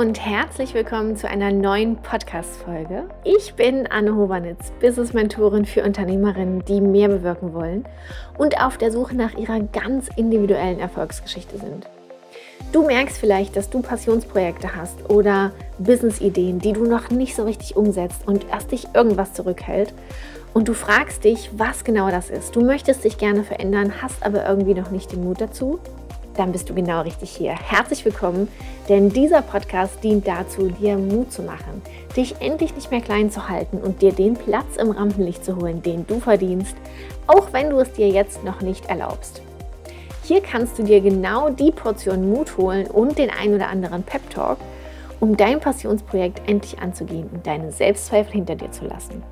und 0.00 0.18
herzlich 0.18 0.72
willkommen 0.72 1.14
zu 1.14 1.28
einer 1.28 1.52
neuen 1.52 1.96
Podcast-Folge. 1.96 3.04
Ich 3.22 3.52
bin 3.52 3.86
Anne 3.86 4.16
Hobanitz, 4.16 4.72
Business-Mentorin 4.80 5.66
für 5.66 5.84
Unternehmerinnen, 5.84 6.64
die 6.64 6.80
mehr 6.80 7.08
bewirken 7.08 7.52
wollen 7.52 7.84
und 8.38 8.58
auf 8.62 8.78
der 8.78 8.92
Suche 8.92 9.14
nach 9.14 9.34
ihrer 9.34 9.60
ganz 9.60 10.08
individuellen 10.16 10.80
Erfolgsgeschichte 10.80 11.58
sind. 11.58 11.86
Du 12.72 12.86
merkst 12.86 13.18
vielleicht, 13.18 13.56
dass 13.56 13.68
du 13.68 13.82
Passionsprojekte 13.82 14.74
hast 14.74 15.10
oder 15.10 15.52
Business-Ideen, 15.78 16.60
die 16.60 16.72
du 16.72 16.86
noch 16.86 17.10
nicht 17.10 17.36
so 17.36 17.44
richtig 17.44 17.76
umsetzt 17.76 18.26
und 18.26 18.48
erst 18.48 18.72
dich 18.72 18.86
irgendwas 18.94 19.34
zurückhält. 19.34 19.92
Und 20.54 20.68
du 20.68 20.72
fragst 20.72 21.24
dich, 21.24 21.50
was 21.58 21.84
genau 21.84 22.10
das 22.10 22.30
ist. 22.30 22.56
Du 22.56 22.64
möchtest 22.64 23.04
dich 23.04 23.18
gerne 23.18 23.44
verändern, 23.44 24.00
hast 24.00 24.24
aber 24.24 24.48
irgendwie 24.48 24.72
noch 24.72 24.90
nicht 24.90 25.12
den 25.12 25.24
Mut 25.24 25.42
dazu 25.42 25.78
dann 26.34 26.52
bist 26.52 26.68
du 26.68 26.74
genau 26.74 27.02
richtig 27.02 27.30
hier. 27.30 27.52
Herzlich 27.52 28.04
willkommen, 28.04 28.48
denn 28.88 29.10
dieser 29.10 29.42
Podcast 29.42 30.02
dient 30.02 30.26
dazu, 30.26 30.68
dir 30.68 30.96
Mut 30.96 31.32
zu 31.32 31.42
machen, 31.42 31.82
dich 32.16 32.36
endlich 32.40 32.74
nicht 32.74 32.90
mehr 32.90 33.00
klein 33.00 33.30
zu 33.30 33.48
halten 33.48 33.78
und 33.78 34.02
dir 34.02 34.12
den 34.12 34.34
Platz 34.34 34.76
im 34.76 34.90
Rampenlicht 34.90 35.44
zu 35.44 35.56
holen, 35.56 35.82
den 35.82 36.06
du 36.06 36.20
verdienst, 36.20 36.76
auch 37.26 37.52
wenn 37.52 37.70
du 37.70 37.78
es 37.78 37.92
dir 37.92 38.08
jetzt 38.08 38.44
noch 38.44 38.60
nicht 38.60 38.86
erlaubst. 38.86 39.42
Hier 40.24 40.40
kannst 40.40 40.78
du 40.78 40.84
dir 40.84 41.00
genau 41.00 41.50
die 41.50 41.72
Portion 41.72 42.30
Mut 42.30 42.56
holen 42.56 42.86
und 42.86 43.18
den 43.18 43.30
ein 43.30 43.54
oder 43.54 43.68
anderen 43.68 44.02
Pep 44.02 44.28
Talk, 44.30 44.58
um 45.18 45.36
dein 45.36 45.60
Passionsprojekt 45.60 46.48
endlich 46.48 46.78
anzugehen 46.78 47.28
und 47.32 47.46
deine 47.46 47.72
Selbstzweifel 47.72 48.32
hinter 48.32 48.54
dir 48.54 48.70
zu 48.70 48.84
lassen. 48.84 49.22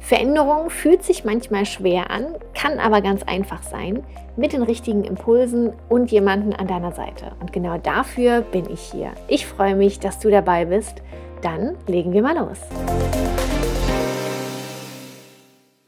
Veränderung 0.00 0.70
fühlt 0.70 1.02
sich 1.02 1.24
manchmal 1.24 1.66
schwer 1.66 2.10
an, 2.10 2.36
kann 2.54 2.78
aber 2.78 3.00
ganz 3.00 3.22
einfach 3.22 3.62
sein, 3.62 4.04
mit 4.36 4.52
den 4.52 4.62
richtigen 4.62 5.04
Impulsen 5.04 5.72
und 5.88 6.10
jemanden 6.12 6.52
an 6.52 6.66
deiner 6.66 6.92
Seite. 6.92 7.32
Und 7.40 7.52
genau 7.52 7.78
dafür 7.78 8.42
bin 8.42 8.70
ich 8.70 8.80
hier. 8.80 9.12
Ich 9.28 9.46
freue 9.46 9.74
mich, 9.74 9.98
dass 9.98 10.18
du 10.18 10.30
dabei 10.30 10.64
bist. 10.64 11.02
Dann 11.42 11.76
legen 11.86 12.12
wir 12.12 12.22
mal 12.22 12.36
los. 12.36 12.60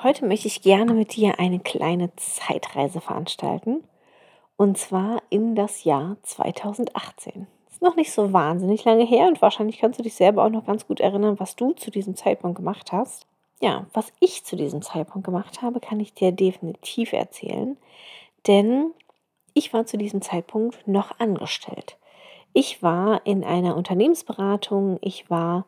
Heute 0.02 0.26
möchte 0.26 0.46
ich 0.46 0.62
gerne 0.62 0.94
mit 0.94 1.16
dir 1.16 1.40
eine 1.40 1.58
kleine 1.58 2.14
Zeitreise 2.16 3.00
veranstalten. 3.00 3.82
Und 4.56 4.78
zwar 4.78 5.22
in 5.30 5.54
das 5.54 5.84
Jahr 5.84 6.16
2018. 6.22 7.46
Das 7.66 7.74
ist 7.74 7.82
noch 7.82 7.96
nicht 7.96 8.12
so 8.12 8.32
wahnsinnig 8.32 8.84
lange 8.84 9.04
her 9.04 9.28
und 9.28 9.40
wahrscheinlich 9.40 9.78
kannst 9.78 9.98
du 9.98 10.02
dich 10.02 10.14
selber 10.14 10.44
auch 10.44 10.50
noch 10.50 10.66
ganz 10.66 10.86
gut 10.86 11.00
erinnern, 11.00 11.38
was 11.38 11.54
du 11.54 11.72
zu 11.72 11.90
diesem 11.90 12.16
Zeitpunkt 12.16 12.56
gemacht 12.56 12.90
hast. 12.90 13.26
Ja, 13.60 13.86
was 13.92 14.12
ich 14.20 14.44
zu 14.44 14.56
diesem 14.56 14.82
Zeitpunkt 14.82 15.24
gemacht 15.24 15.62
habe, 15.62 15.80
kann 15.80 15.98
ich 15.98 16.14
dir 16.14 16.30
definitiv 16.32 17.12
erzählen, 17.12 17.76
denn 18.46 18.92
ich 19.52 19.72
war 19.72 19.86
zu 19.86 19.98
diesem 19.98 20.22
Zeitpunkt 20.22 20.86
noch 20.86 21.18
angestellt. 21.18 21.96
Ich 22.52 22.82
war 22.82 23.26
in 23.26 23.44
einer 23.44 23.76
Unternehmensberatung, 23.76 24.98
ich 25.00 25.28
war 25.28 25.64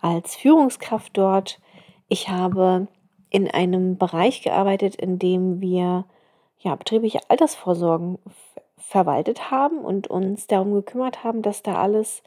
als 0.00 0.36
Führungskraft 0.36 1.16
dort, 1.16 1.60
ich 2.08 2.28
habe 2.28 2.88
in 3.30 3.50
einem 3.50 3.96
Bereich 3.96 4.42
gearbeitet, 4.42 4.96
in 4.96 5.18
dem 5.18 5.60
wir 5.60 6.04
ja, 6.58 6.74
betriebliche 6.74 7.20
Altersvorsorgen 7.28 8.18
verwaltet 8.76 9.50
haben 9.50 9.78
und 9.78 10.08
uns 10.08 10.46
darum 10.46 10.74
gekümmert 10.74 11.24
haben, 11.24 11.42
dass 11.42 11.62
da 11.62 11.76
alles 11.76 12.22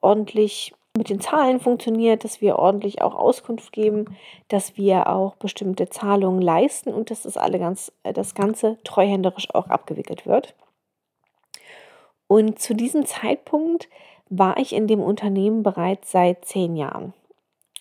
ordentlich 0.00 0.74
mit 0.96 1.08
den 1.08 1.20
Zahlen 1.20 1.60
funktioniert, 1.60 2.24
dass 2.24 2.40
wir 2.40 2.58
ordentlich 2.58 3.00
auch 3.00 3.14
Auskunft 3.14 3.72
geben, 3.72 4.16
dass 4.48 4.76
wir 4.76 5.08
auch 5.08 5.36
bestimmte 5.36 5.88
Zahlungen 5.88 6.42
leisten 6.42 6.92
und 6.92 7.10
dass 7.10 7.22
das 7.22 7.36
alle 7.36 7.58
ganz, 7.58 7.92
äh, 8.02 8.12
das 8.12 8.34
Ganze 8.34 8.78
treuhänderisch 8.82 9.54
auch 9.54 9.68
abgewickelt 9.68 10.26
wird. 10.26 10.54
Und 12.26 12.58
zu 12.58 12.74
diesem 12.74 13.06
Zeitpunkt 13.06 13.88
war 14.28 14.56
ich 14.58 14.72
in 14.72 14.86
dem 14.86 15.00
Unternehmen 15.00 15.62
bereits 15.62 16.12
seit 16.12 16.44
zehn 16.44 16.76
Jahren. 16.76 17.12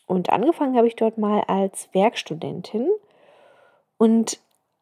Und 0.07 0.31
angefangen 0.31 0.75
habe 0.75 0.87
ich 0.87 0.95
dort 0.95 1.17
mal 1.17 1.41
als 1.41 1.89
Werkstudentin 1.93 2.89
und 3.97 4.39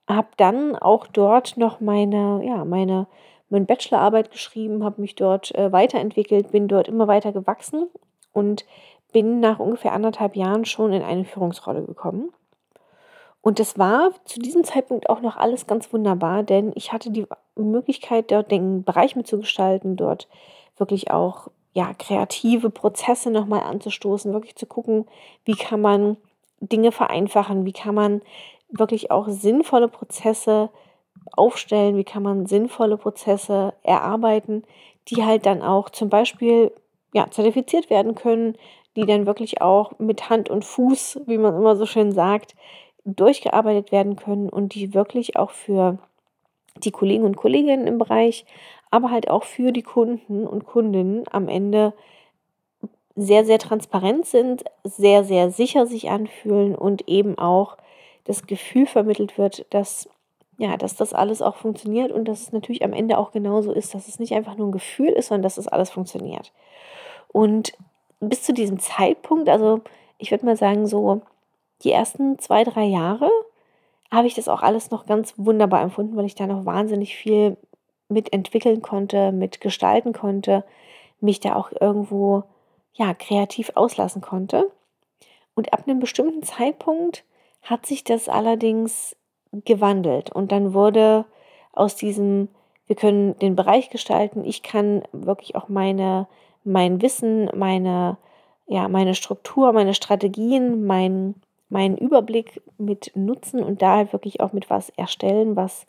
habe 0.07 0.29
dann 0.37 0.75
auch 0.75 1.07
dort 1.07 1.57
noch 1.57 1.81
meine, 1.81 2.41
ja, 2.45 2.63
meine, 2.63 3.07
meine 3.49 3.65
Bachelorarbeit 3.65 4.31
geschrieben, 4.31 4.83
habe 4.83 5.01
mich 5.01 5.15
dort 5.15 5.53
äh, 5.55 5.71
weiterentwickelt, 5.71 6.51
bin 6.51 6.67
dort 6.67 6.87
immer 6.87 7.07
weiter 7.07 7.33
gewachsen 7.33 7.87
und 8.37 8.65
bin 9.11 9.39
nach 9.39 9.59
ungefähr 9.59 9.93
anderthalb 9.93 10.35
Jahren 10.35 10.65
schon 10.65 10.93
in 10.93 11.01
eine 11.01 11.25
Führungsrolle 11.25 11.83
gekommen. 11.83 12.29
Und 13.41 13.59
das 13.59 13.79
war 13.79 14.11
zu 14.25 14.39
diesem 14.39 14.63
Zeitpunkt 14.63 15.09
auch 15.09 15.21
noch 15.21 15.37
alles 15.37 15.67
ganz 15.67 15.91
wunderbar, 15.91 16.43
denn 16.43 16.71
ich 16.75 16.91
hatte 16.91 17.09
die 17.09 17.25
Möglichkeit, 17.55 18.31
dort 18.31 18.51
den 18.51 18.83
Bereich 18.83 19.15
mitzugestalten, 19.15 19.95
dort 19.95 20.27
wirklich 20.77 21.11
auch 21.11 21.47
ja, 21.73 21.93
kreative 21.93 22.69
Prozesse 22.69 23.31
nochmal 23.31 23.61
anzustoßen, 23.61 24.33
wirklich 24.33 24.55
zu 24.55 24.65
gucken, 24.65 25.05
wie 25.45 25.55
kann 25.55 25.81
man 25.81 26.17
Dinge 26.59 26.91
vereinfachen, 26.91 27.65
wie 27.65 27.73
kann 27.73 27.95
man 27.95 28.21
wirklich 28.69 29.11
auch 29.11 29.27
sinnvolle 29.29 29.87
Prozesse 29.87 30.69
aufstellen, 31.31 31.97
wie 31.97 32.03
kann 32.03 32.23
man 32.23 32.45
sinnvolle 32.45 32.97
Prozesse 32.97 33.73
erarbeiten, 33.83 34.63
die 35.07 35.23
halt 35.23 35.45
dann 35.45 35.61
auch 35.61 35.89
zum 35.89 36.09
Beispiel 36.09 36.71
ja, 37.13 37.29
zertifiziert 37.29 37.89
werden 37.89 38.15
können, 38.15 38.55
die 38.95 39.05
dann 39.05 39.25
wirklich 39.25 39.61
auch 39.61 39.97
mit 39.99 40.29
Hand 40.29 40.49
und 40.49 40.65
Fuß, 40.65 41.21
wie 41.27 41.37
man 41.37 41.55
immer 41.55 41.75
so 41.75 41.85
schön 41.85 42.11
sagt, 42.11 42.55
durchgearbeitet 43.05 43.91
werden 43.91 44.15
können 44.15 44.49
und 44.49 44.75
die 44.75 44.93
wirklich 44.93 45.37
auch 45.37 45.51
für 45.51 45.97
die 46.83 46.91
Kollegen 46.91 47.23
und 47.23 47.37
Kolleginnen 47.37 47.87
im 47.87 47.97
Bereich, 47.97 48.45
aber 48.91 49.11
halt 49.11 49.29
auch 49.29 49.43
für 49.43 49.71
die 49.71 49.83
Kunden 49.83 50.45
und 50.45 50.65
Kundinnen 50.65 51.23
am 51.31 51.47
Ende 51.47 51.93
sehr, 53.15 53.45
sehr 53.45 53.59
transparent 53.59 54.25
sind, 54.25 54.63
sehr, 54.83 55.23
sehr 55.23 55.49
sicher 55.49 55.87
sich 55.87 56.09
anfühlen 56.09 56.75
und 56.75 57.07
eben 57.07 57.37
auch 57.37 57.77
das 58.25 58.45
Gefühl 58.45 58.85
vermittelt 58.85 59.37
wird, 59.37 59.65
dass 59.73 60.09
ja, 60.57 60.75
dass 60.75 60.95
das 60.95 61.13
alles 61.13 61.41
auch 61.41 61.55
funktioniert 61.55 62.11
und 62.11 62.25
dass 62.25 62.41
es 62.41 62.51
natürlich 62.51 62.83
am 62.83 62.93
Ende 62.93 63.17
auch 63.17 63.31
genauso 63.31 63.71
ist, 63.71 63.93
dass 63.93 64.07
es 64.07 64.19
nicht 64.19 64.33
einfach 64.33 64.57
nur 64.57 64.67
ein 64.67 64.71
Gefühl 64.73 65.09
ist, 65.09 65.27
sondern 65.27 65.43
dass 65.43 65.55
das 65.55 65.67
alles 65.67 65.91
funktioniert. 65.91 66.51
Und 67.27 67.73
bis 68.19 68.43
zu 68.43 68.53
diesem 68.53 68.79
Zeitpunkt, 68.79 69.49
also 69.49 69.81
ich 70.17 70.31
würde 70.31 70.45
mal 70.45 70.57
sagen, 70.57 70.87
so 70.87 71.21
die 71.83 71.91
ersten 71.91 72.39
zwei, 72.39 72.63
drei 72.63 72.85
Jahre, 72.85 73.29
habe 74.11 74.27
ich 74.27 74.33
das 74.33 74.47
auch 74.47 74.63
alles 74.63 74.89
noch 74.89 75.05
ganz 75.05 75.33
wunderbar 75.37 75.81
empfunden, 75.81 76.15
weil 76.15 76.25
ich 76.25 76.35
da 76.35 76.47
noch 76.47 76.65
wahnsinnig 76.65 77.15
viel 77.15 77.57
mitentwickeln 78.09 78.81
konnte, 78.81 79.31
mitgestalten 79.31 80.13
konnte, 80.13 80.63
mich 81.19 81.39
da 81.39 81.55
auch 81.55 81.71
irgendwo 81.79 82.43
ja 82.93 83.13
kreativ 83.13 83.71
auslassen 83.75 84.21
konnte. 84.21 84.71
Und 85.55 85.73
ab 85.73 85.83
einem 85.85 85.99
bestimmten 85.99 86.41
Zeitpunkt 86.41 87.25
hat 87.61 87.85
sich 87.85 88.03
das 88.03 88.29
allerdings 88.29 89.15
gewandelt 89.65 90.31
und 90.31 90.51
dann 90.51 90.73
wurde 90.73 91.25
aus 91.73 91.95
diesem 91.95 92.49
wir 92.87 92.95
können 92.95 93.37
den 93.39 93.57
Bereich 93.57 93.89
gestalten, 93.89 94.45
ich 94.45 94.63
kann 94.63 95.03
wirklich 95.11 95.55
auch 95.55 95.67
meine 95.67 96.27
mein 96.67 97.01
Wissen, 97.01 97.49
meine, 97.55 98.17
ja, 98.67 98.87
meine 98.89 99.15
Struktur, 99.15 99.71
meine 99.71 99.93
Strategien, 99.93 100.85
mein, 100.85 101.35
meinen 101.69 101.97
Überblick 101.97 102.61
mit 102.77 103.11
nutzen 103.15 103.63
und 103.63 103.81
da 103.81 103.95
halt 103.95 104.13
wirklich 104.13 104.41
auch 104.41 104.53
mit 104.53 104.69
was 104.69 104.89
erstellen, 104.89 105.55
was, 105.55 105.87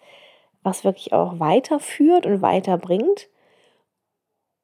was 0.62 0.84
wirklich 0.84 1.12
auch 1.12 1.40
weiterführt 1.40 2.26
und 2.26 2.42
weiterbringt. 2.42 3.28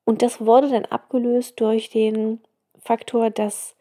Und 0.05 0.23
das 0.23 0.41
wurde 0.41 0.69
dann 0.69 0.85
abgelöst 0.85 1.61
durch 1.61 1.91
den 1.91 2.41
Faktor, 2.79 3.31
dass, 3.31 3.75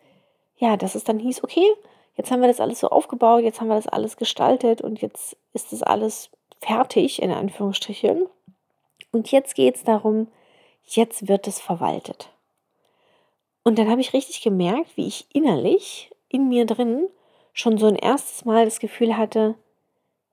ja, 0.58 0.76
dass 0.76 0.96
es 0.96 1.04
dann 1.04 1.20
hieß, 1.20 1.44
okay, 1.44 1.68
jetzt 2.16 2.32
haben 2.32 2.42
wir 2.42 2.48
das 2.48 2.60
alles 2.60 2.80
so 2.80 2.90
aufgebaut, 2.90 3.44
jetzt 3.44 3.62
haben 3.62 3.68
wir 3.68 3.76
das 3.76 3.88
alles 3.88 4.18
gestaltet 4.18 4.82
und 4.82 5.02
jetzt 5.02 5.38
ist 5.54 5.72
das 5.72 5.84
alles 5.84 6.30
fertig, 6.60 7.22
in 7.22 7.32
Anführungsstrichen. 7.32 8.26
Und 9.12 9.32
jetzt 9.32 9.56
geht 9.56 9.76
es 9.76 9.84
darum, 9.84 10.28
jetzt 10.86 11.28
wird 11.28 11.48
es 11.48 11.60
verwaltet. 11.60 12.30
Und 13.64 13.78
dann 13.80 13.90
habe 13.90 14.02
ich 14.02 14.14
richtig 14.14 14.42
gemerkt, 14.42 14.98
wie 14.98 15.08
ich 15.08 15.28
innerlich 15.34 16.12
in 16.30 16.50
mir 16.50 16.66
drin 16.66 17.08
schon 17.54 17.78
so 17.78 17.86
ein 17.86 17.96
erstes 17.96 18.46
Mal 18.46 18.66
das 18.66 18.80
Gefühl 18.80 19.16
hatte, 19.16 19.56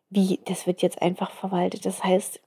wie, 0.09 0.41
das 0.47 0.67
wird 0.67 0.82
jetzt 0.82 1.00
einfach 1.00 1.31
verwaltet. 1.31 1.87
Das 1.87 2.03
heißt, 2.03 2.41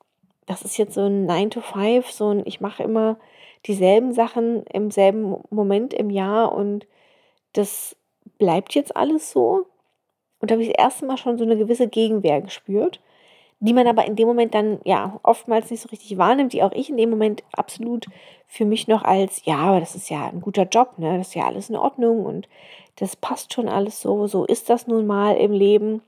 das 0.46 0.64
ist 0.64 0.78
jetzt 0.78 0.96
so 0.96 1.06
ein 1.06 1.26
9 1.26 1.52
to 1.52 1.62
5, 1.62 2.12
so 2.12 2.30
ein, 2.30 2.44
ich 2.46 2.60
mache 2.60 2.84
immer 2.84 3.18
dieselben 3.66 4.14
Sachen 4.14 4.66
im 4.66 4.92
selben 4.92 5.38
Moment 5.50 5.94
im 5.94 6.10
Jahr 6.10 6.52
und 6.52 6.86
das 7.54 7.96
bleibt 8.44 8.76
jetzt 8.76 8.96
alles 8.96 9.32
so. 9.32 9.66
Und 10.40 10.52
da 10.52 10.56
habe 10.56 10.64
ich 10.64 10.70
das 10.70 10.84
erste 10.84 11.06
Mal 11.06 11.18
schon 11.18 11.38
so 11.38 11.44
eine 11.44 11.58
gewisse 11.58 11.88
Gegenwehr 11.88 12.42
gespürt 12.42 13.00
die 13.64 13.72
man 13.72 13.88
aber 13.88 14.06
in 14.06 14.18
dem 14.18 14.28
Moment 14.28 14.54
dann 14.54 14.82
ja 14.84 15.22
oftmals 15.24 15.72
nicht 15.72 15.80
so 15.80 15.88
richtig 15.88 16.18
wahrnimmt, 16.18 16.52
die 16.52 16.64
auch 16.64 16.74
ich 16.74 16.90
in 16.90 16.98
dem 16.98 17.10
Moment 17.10 17.44
absolut 17.54 18.08
für 18.46 18.66
mich 18.66 18.90
noch 18.90 19.04
als, 19.04 19.46
ja, 19.46 19.56
aber 19.56 19.80
das 19.80 19.96
ist 19.96 20.10
ja 20.10 20.28
ein 20.28 20.42
guter 20.42 20.64
Job, 20.64 21.00
ne? 21.00 21.18
Das 21.18 21.30
ist 21.30 21.36
ja 21.36 21.46
alles 21.46 21.70
in 21.70 21.78
Ordnung 21.78 22.26
und 22.26 22.50
das 22.98 23.16
passt 23.16 23.54
schon 23.54 23.70
alles 23.70 24.02
so, 24.02 24.28
so 24.28 24.44
ist 24.44 24.70
das 24.70 24.86
nun 24.86 25.08
mal 25.08 25.38
im 25.38 25.54
Leben. 25.54 26.02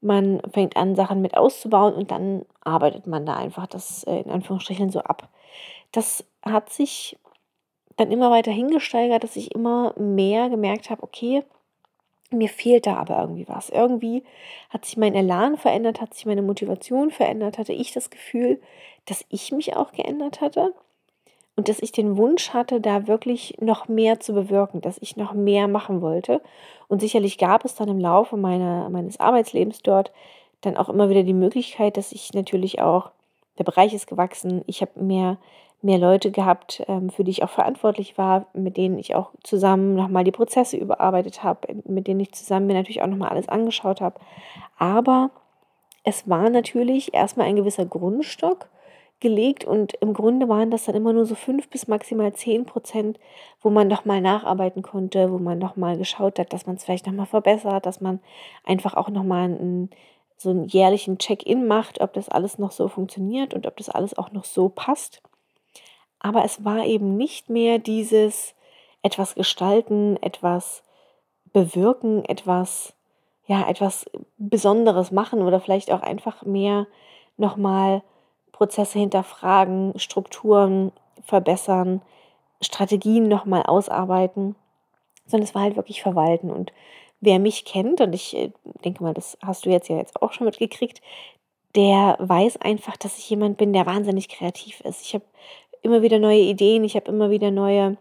Man 0.00 0.40
fängt 0.54 0.78
an, 0.78 0.96
Sachen 0.96 1.20
mit 1.20 1.36
auszubauen 1.36 1.92
und 1.92 2.10
dann 2.10 2.46
arbeitet 2.62 3.06
man 3.06 3.26
da 3.26 3.36
einfach 3.36 3.66
das 3.66 4.04
äh, 4.04 4.20
in 4.20 4.30
Anführungsstrichen 4.30 4.88
so 4.88 5.00
ab. 5.00 5.28
Das 5.92 6.24
hat 6.42 6.70
sich 6.70 7.18
dann 8.00 8.10
immer 8.10 8.30
weiter 8.30 8.50
hingesteigert, 8.50 9.22
dass 9.22 9.36
ich 9.36 9.54
immer 9.54 9.92
mehr 9.98 10.48
gemerkt 10.48 10.88
habe, 10.88 11.02
okay, 11.02 11.42
mir 12.30 12.48
fehlt 12.48 12.86
da 12.86 12.96
aber 12.96 13.20
irgendwie 13.20 13.46
was. 13.46 13.68
Irgendwie 13.68 14.22
hat 14.70 14.86
sich 14.86 14.96
mein 14.96 15.14
Elan 15.14 15.58
verändert, 15.58 16.00
hat 16.00 16.14
sich 16.14 16.24
meine 16.24 16.40
Motivation 16.40 17.10
verändert, 17.10 17.58
hatte 17.58 17.74
ich 17.74 17.92
das 17.92 18.08
Gefühl, 18.08 18.60
dass 19.04 19.26
ich 19.28 19.52
mich 19.52 19.76
auch 19.76 19.92
geändert 19.92 20.40
hatte 20.40 20.72
und 21.56 21.68
dass 21.68 21.80
ich 21.80 21.92
den 21.92 22.16
Wunsch 22.16 22.54
hatte, 22.54 22.80
da 22.80 23.06
wirklich 23.06 23.56
noch 23.60 23.86
mehr 23.88 24.18
zu 24.18 24.32
bewirken, 24.32 24.80
dass 24.80 24.96
ich 25.02 25.18
noch 25.18 25.34
mehr 25.34 25.68
machen 25.68 26.00
wollte. 26.00 26.40
Und 26.88 27.00
sicherlich 27.00 27.36
gab 27.36 27.66
es 27.66 27.74
dann 27.74 27.88
im 27.88 28.00
Laufe 28.00 28.38
meiner, 28.38 28.88
meines 28.88 29.20
Arbeitslebens 29.20 29.82
dort 29.82 30.10
dann 30.62 30.78
auch 30.78 30.88
immer 30.88 31.10
wieder 31.10 31.22
die 31.22 31.34
Möglichkeit, 31.34 31.98
dass 31.98 32.12
ich 32.12 32.32
natürlich 32.32 32.80
auch, 32.80 33.10
der 33.58 33.64
Bereich 33.64 33.92
ist 33.92 34.06
gewachsen, 34.06 34.62
ich 34.66 34.80
habe 34.80 35.02
mehr 35.02 35.36
mehr 35.82 35.98
Leute 35.98 36.30
gehabt, 36.30 36.82
ähm, 36.88 37.10
für 37.10 37.24
die 37.24 37.30
ich 37.30 37.42
auch 37.42 37.50
verantwortlich 37.50 38.18
war, 38.18 38.46
mit 38.52 38.76
denen 38.76 38.98
ich 38.98 39.14
auch 39.14 39.30
zusammen 39.42 39.94
nochmal 39.94 40.24
die 40.24 40.32
Prozesse 40.32 40.76
überarbeitet 40.76 41.42
habe, 41.42 41.82
mit 41.84 42.06
denen 42.06 42.20
ich 42.20 42.32
zusammen 42.32 42.66
mir 42.66 42.74
natürlich 42.74 43.02
auch 43.02 43.06
nochmal 43.06 43.30
alles 43.30 43.48
angeschaut 43.48 44.00
habe. 44.00 44.20
Aber 44.78 45.30
es 46.04 46.28
war 46.28 46.50
natürlich 46.50 47.14
erstmal 47.14 47.46
ein 47.46 47.56
gewisser 47.56 47.86
Grundstock 47.86 48.68
gelegt 49.20 49.64
und 49.64 49.94
im 50.00 50.14
Grunde 50.14 50.48
waren 50.48 50.70
das 50.70 50.84
dann 50.84 50.94
immer 50.94 51.12
nur 51.12 51.26
so 51.26 51.34
fünf 51.34 51.68
bis 51.68 51.88
maximal 51.88 52.32
zehn 52.32 52.64
Prozent, 52.64 53.18
wo 53.60 53.68
man 53.68 53.86
nochmal 53.86 54.22
nacharbeiten 54.22 54.82
konnte, 54.82 55.30
wo 55.30 55.38
man 55.38 55.58
nochmal 55.58 55.98
geschaut 55.98 56.38
hat, 56.38 56.52
dass 56.54 56.66
man 56.66 56.76
es 56.76 56.84
vielleicht 56.84 57.06
nochmal 57.06 57.26
verbessert, 57.26 57.84
dass 57.84 58.00
man 58.00 58.20
einfach 58.64 58.94
auch 58.94 59.10
nochmal 59.10 59.44
einen, 59.44 59.90
so 60.38 60.50
einen 60.50 60.64
jährlichen 60.64 61.18
Check-in 61.18 61.66
macht, 61.66 62.00
ob 62.00 62.14
das 62.14 62.30
alles 62.30 62.58
noch 62.58 62.70
so 62.70 62.88
funktioniert 62.88 63.52
und 63.52 63.66
ob 63.66 63.76
das 63.76 63.90
alles 63.90 64.16
auch 64.16 64.32
noch 64.32 64.44
so 64.44 64.70
passt 64.70 65.22
aber 66.20 66.44
es 66.44 66.64
war 66.64 66.84
eben 66.84 67.16
nicht 67.16 67.50
mehr 67.50 67.78
dieses 67.78 68.54
etwas 69.02 69.34
gestalten, 69.34 70.16
etwas 70.22 70.82
bewirken, 71.52 72.24
etwas 72.24 72.94
ja, 73.50 73.68
etwas 73.68 74.08
Besonderes 74.38 75.10
machen 75.10 75.42
oder 75.42 75.58
vielleicht 75.58 75.90
auch 75.90 76.02
einfach 76.02 76.42
mehr 76.44 76.86
nochmal 77.36 78.00
Prozesse 78.52 79.00
hinterfragen, 79.00 79.98
Strukturen 79.98 80.92
verbessern, 81.24 82.00
Strategien 82.60 83.26
nochmal 83.26 83.64
ausarbeiten, 83.64 84.54
sondern 85.26 85.48
es 85.48 85.54
war 85.56 85.62
halt 85.62 85.74
wirklich 85.74 86.00
verwalten. 86.00 86.52
Und 86.52 86.72
wer 87.20 87.40
mich 87.40 87.64
kennt, 87.64 88.00
und 88.00 88.14
ich 88.14 88.36
äh, 88.36 88.52
denke 88.84 89.02
mal, 89.02 89.14
das 89.14 89.36
hast 89.44 89.66
du 89.66 89.70
jetzt 89.70 89.88
ja 89.88 89.96
jetzt 89.96 90.22
auch 90.22 90.32
schon 90.32 90.44
mitgekriegt, 90.44 91.02
der 91.74 92.14
weiß 92.20 92.58
einfach, 92.58 92.96
dass 92.96 93.18
ich 93.18 93.28
jemand 93.30 93.56
bin, 93.56 93.72
der 93.72 93.84
wahnsinnig 93.84 94.28
kreativ 94.28 94.80
ist. 94.82 95.02
Ich 95.02 95.14
habe 95.14 95.24
immer 95.82 96.02
wieder 96.02 96.18
neue 96.18 96.40
Ideen, 96.40 96.84
ich 96.84 96.96
habe 96.96 97.10
immer 97.10 97.30
wieder 97.30 97.50
neue, 97.50 97.96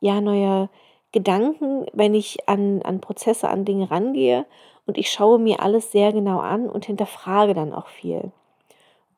ja, 0.00 0.20
neue 0.20 0.68
Gedanken, 1.12 1.86
wenn 1.92 2.14
ich 2.14 2.48
an, 2.48 2.82
an 2.82 3.00
Prozesse, 3.00 3.48
an 3.48 3.64
Dinge 3.64 3.90
rangehe 3.90 4.46
und 4.86 4.98
ich 4.98 5.10
schaue 5.10 5.38
mir 5.38 5.60
alles 5.60 5.92
sehr 5.92 6.12
genau 6.12 6.38
an 6.38 6.68
und 6.68 6.86
hinterfrage 6.86 7.54
dann 7.54 7.72
auch 7.72 7.88
viel. 7.88 8.32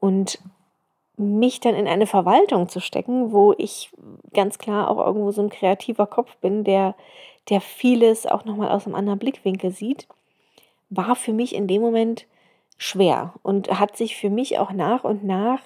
Und 0.01 0.39
mich 1.17 1.61
dann 1.61 1.75
in 1.75 1.87
eine 1.87 2.07
Verwaltung 2.07 2.69
zu 2.69 2.81
stecken, 2.81 3.33
wo 3.33 3.55
ich 3.57 3.91
ganz 4.33 4.59
klar 4.59 4.91
auch 4.91 4.99
irgendwo 5.05 5.31
so 5.31 5.43
ein 5.43 5.51
kreativer 5.51 6.07
Kopf 6.07 6.37
bin, 6.39 6.65
der, 6.65 6.95
der 7.51 7.61
vieles 7.61 8.27
auch 8.27 8.45
nochmal 8.45 8.71
aus 8.71 8.87
einem 8.87 8.95
anderen 8.95 9.19
Blickwinkel 9.19 9.71
sieht, 9.71 10.09
war 10.91 11.15
für 11.15 11.33
mich 11.33 11.55
in 11.55 11.69
dem 11.69 11.83
Moment 11.83 12.27
schwer 12.79 13.35
und 13.43 13.79
hat 13.79 13.97
sich 13.97 14.17
für 14.17 14.31
mich 14.31 14.59
auch 14.59 14.73
nach 14.73 15.05
und 15.05 15.25
nach 15.25 15.61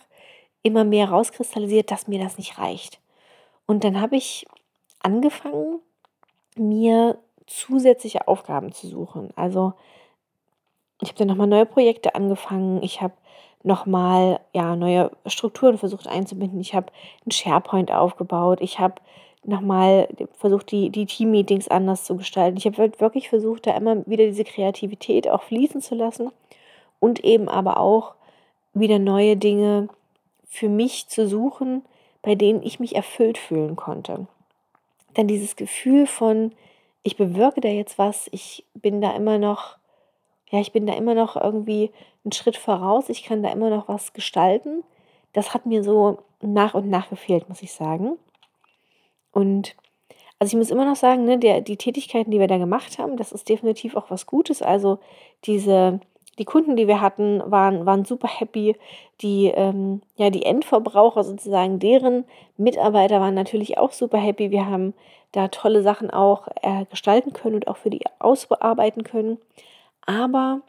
immer 0.66 0.84
mehr 0.84 1.08
rauskristallisiert, 1.08 1.90
dass 1.90 2.08
mir 2.08 2.18
das 2.18 2.38
nicht 2.38 2.58
reicht. 2.58 3.00
Und 3.66 3.84
dann 3.84 4.00
habe 4.00 4.16
ich 4.16 4.46
angefangen, 5.00 5.80
mir 6.56 7.18
zusätzliche 7.46 8.26
Aufgaben 8.28 8.72
zu 8.72 8.88
suchen. 8.88 9.30
Also 9.36 9.74
ich 11.00 11.08
habe 11.08 11.18
dann 11.18 11.28
nochmal 11.28 11.46
neue 11.46 11.66
Projekte 11.66 12.14
angefangen. 12.14 12.82
Ich 12.82 13.00
habe 13.00 13.14
nochmal 13.62 14.40
ja, 14.52 14.74
neue 14.76 15.10
Strukturen 15.26 15.78
versucht 15.78 16.08
einzubinden. 16.08 16.60
Ich 16.60 16.74
habe 16.74 16.92
einen 17.24 17.32
SharePoint 17.32 17.92
aufgebaut. 17.92 18.60
Ich 18.60 18.78
habe 18.78 18.94
nochmal 19.44 20.08
versucht, 20.32 20.70
die, 20.72 20.90
die 20.90 21.06
Team-Meetings 21.06 21.68
anders 21.68 22.04
zu 22.04 22.16
gestalten. 22.16 22.56
Ich 22.56 22.66
habe 22.66 22.92
wirklich 22.98 23.28
versucht, 23.28 23.66
da 23.66 23.76
immer 23.76 24.04
wieder 24.06 24.24
diese 24.26 24.44
Kreativität 24.44 25.28
auch 25.28 25.42
fließen 25.42 25.80
zu 25.80 25.94
lassen 25.94 26.30
und 26.98 27.24
eben 27.24 27.48
aber 27.48 27.78
auch 27.78 28.14
wieder 28.74 28.98
neue 28.98 29.36
Dinge 29.36 29.88
für 30.46 30.68
mich 30.68 31.08
zu 31.08 31.28
suchen, 31.28 31.82
bei 32.22 32.34
denen 32.34 32.62
ich 32.62 32.80
mich 32.80 32.96
erfüllt 32.96 33.38
fühlen 33.38 33.76
konnte. 33.76 34.26
Denn 35.16 35.28
dieses 35.28 35.56
Gefühl 35.56 36.06
von, 36.06 36.52
ich 37.02 37.16
bewirke 37.16 37.60
da 37.60 37.68
jetzt 37.68 37.98
was, 37.98 38.28
ich 38.32 38.64
bin 38.74 39.00
da 39.00 39.14
immer 39.14 39.38
noch, 39.38 39.76
ja, 40.50 40.60
ich 40.60 40.72
bin 40.72 40.86
da 40.86 40.94
immer 40.94 41.14
noch 41.14 41.36
irgendwie 41.36 41.90
einen 42.24 42.32
Schritt 42.32 42.56
voraus, 42.56 43.08
ich 43.08 43.24
kann 43.24 43.42
da 43.42 43.50
immer 43.50 43.70
noch 43.70 43.88
was 43.88 44.12
gestalten, 44.12 44.82
das 45.32 45.54
hat 45.54 45.66
mir 45.66 45.84
so 45.84 46.18
nach 46.40 46.74
und 46.74 46.88
nach 46.88 47.10
gefehlt, 47.10 47.48
muss 47.48 47.62
ich 47.62 47.72
sagen. 47.72 48.18
Und 49.32 49.76
also 50.38 50.54
ich 50.54 50.58
muss 50.58 50.70
immer 50.70 50.84
noch 50.84 50.96
sagen, 50.96 51.24
ne, 51.24 51.38
der, 51.38 51.60
die 51.60 51.76
Tätigkeiten, 51.76 52.30
die 52.30 52.40
wir 52.40 52.48
da 52.48 52.58
gemacht 52.58 52.98
haben, 52.98 53.16
das 53.16 53.32
ist 53.32 53.48
definitiv 53.48 53.96
auch 53.96 54.10
was 54.10 54.26
Gutes. 54.26 54.60
Also 54.62 54.98
diese 55.44 56.00
die 56.38 56.44
Kunden, 56.44 56.76
die 56.76 56.86
wir 56.86 57.00
hatten, 57.00 57.42
waren, 57.46 57.86
waren 57.86 58.04
super 58.04 58.28
happy. 58.28 58.76
Die, 59.22 59.46
ähm, 59.46 60.02
ja, 60.16 60.30
die 60.30 60.44
Endverbraucher 60.44 61.24
sozusagen, 61.24 61.78
deren 61.78 62.24
Mitarbeiter 62.56 63.20
waren 63.20 63.34
natürlich 63.34 63.78
auch 63.78 63.92
super 63.92 64.18
happy. 64.18 64.50
Wir 64.50 64.66
haben 64.66 64.94
da 65.32 65.48
tolle 65.48 65.82
Sachen 65.82 66.10
auch 66.10 66.48
äh, 66.62 66.84
gestalten 66.86 67.32
können 67.32 67.56
und 67.56 67.68
auch 67.68 67.76
für 67.76 67.90
die 67.90 68.02
ausbearbeiten 68.18 69.02
können. 69.02 69.38
Aber 70.04 70.60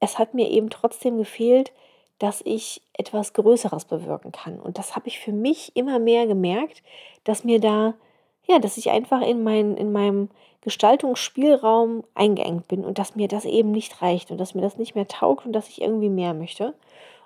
es 0.00 0.18
hat 0.18 0.34
mir 0.34 0.50
eben 0.50 0.70
trotzdem 0.70 1.18
gefehlt, 1.18 1.72
dass 2.18 2.40
ich 2.44 2.82
etwas 2.94 3.34
Größeres 3.34 3.84
bewirken 3.84 4.32
kann. 4.32 4.58
Und 4.58 4.78
das 4.78 4.96
habe 4.96 5.08
ich 5.08 5.18
für 5.18 5.32
mich 5.32 5.76
immer 5.76 5.98
mehr 5.98 6.26
gemerkt, 6.26 6.82
dass 7.24 7.44
mir 7.44 7.60
da, 7.60 7.94
ja, 8.46 8.58
dass 8.58 8.78
ich 8.78 8.90
einfach 8.90 9.20
in, 9.20 9.42
mein, 9.42 9.76
in 9.76 9.92
meinem 9.92 10.30
Gestaltungsspielraum 10.66 12.02
eingeengt 12.16 12.66
bin 12.66 12.84
und 12.84 12.98
dass 12.98 13.14
mir 13.14 13.28
das 13.28 13.44
eben 13.44 13.70
nicht 13.70 14.02
reicht 14.02 14.32
und 14.32 14.38
dass 14.38 14.56
mir 14.56 14.62
das 14.62 14.78
nicht 14.78 14.96
mehr 14.96 15.06
taugt 15.06 15.46
und 15.46 15.52
dass 15.52 15.68
ich 15.68 15.80
irgendwie 15.80 16.08
mehr 16.08 16.34
möchte. 16.34 16.74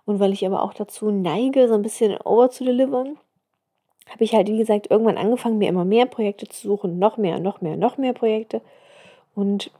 Und 0.05 0.21
weil 0.21 0.35
ich 0.35 0.45
aber 0.45 0.63
auch 0.63 0.75
dazu 0.75 1.11
neige, 1.11 1.67
so 1.67 1.73
ein 1.73 1.81
bisschen 1.81 2.19
over 2.19 2.51
zu 2.51 2.65
delivern, 2.65 3.17
habe 4.11 4.25
ich 4.25 4.35
halt, 4.35 4.49
wie 4.49 4.59
gesagt, 4.59 4.91
irgendwann 4.91 5.17
angefangen, 5.17 5.57
mir 5.57 5.71
immer 5.71 5.87
mehr 5.87 6.05
Projekte 6.05 6.49
zu 6.49 6.69
suchen, 6.69 6.99
noch 6.99 7.17
mehr, 7.17 7.41
noch 7.41 7.63
mehr, 7.63 7.79
noch 7.79 7.97
mehr 7.97 8.13
Projekte. 8.13 8.61
Und 9.35 9.71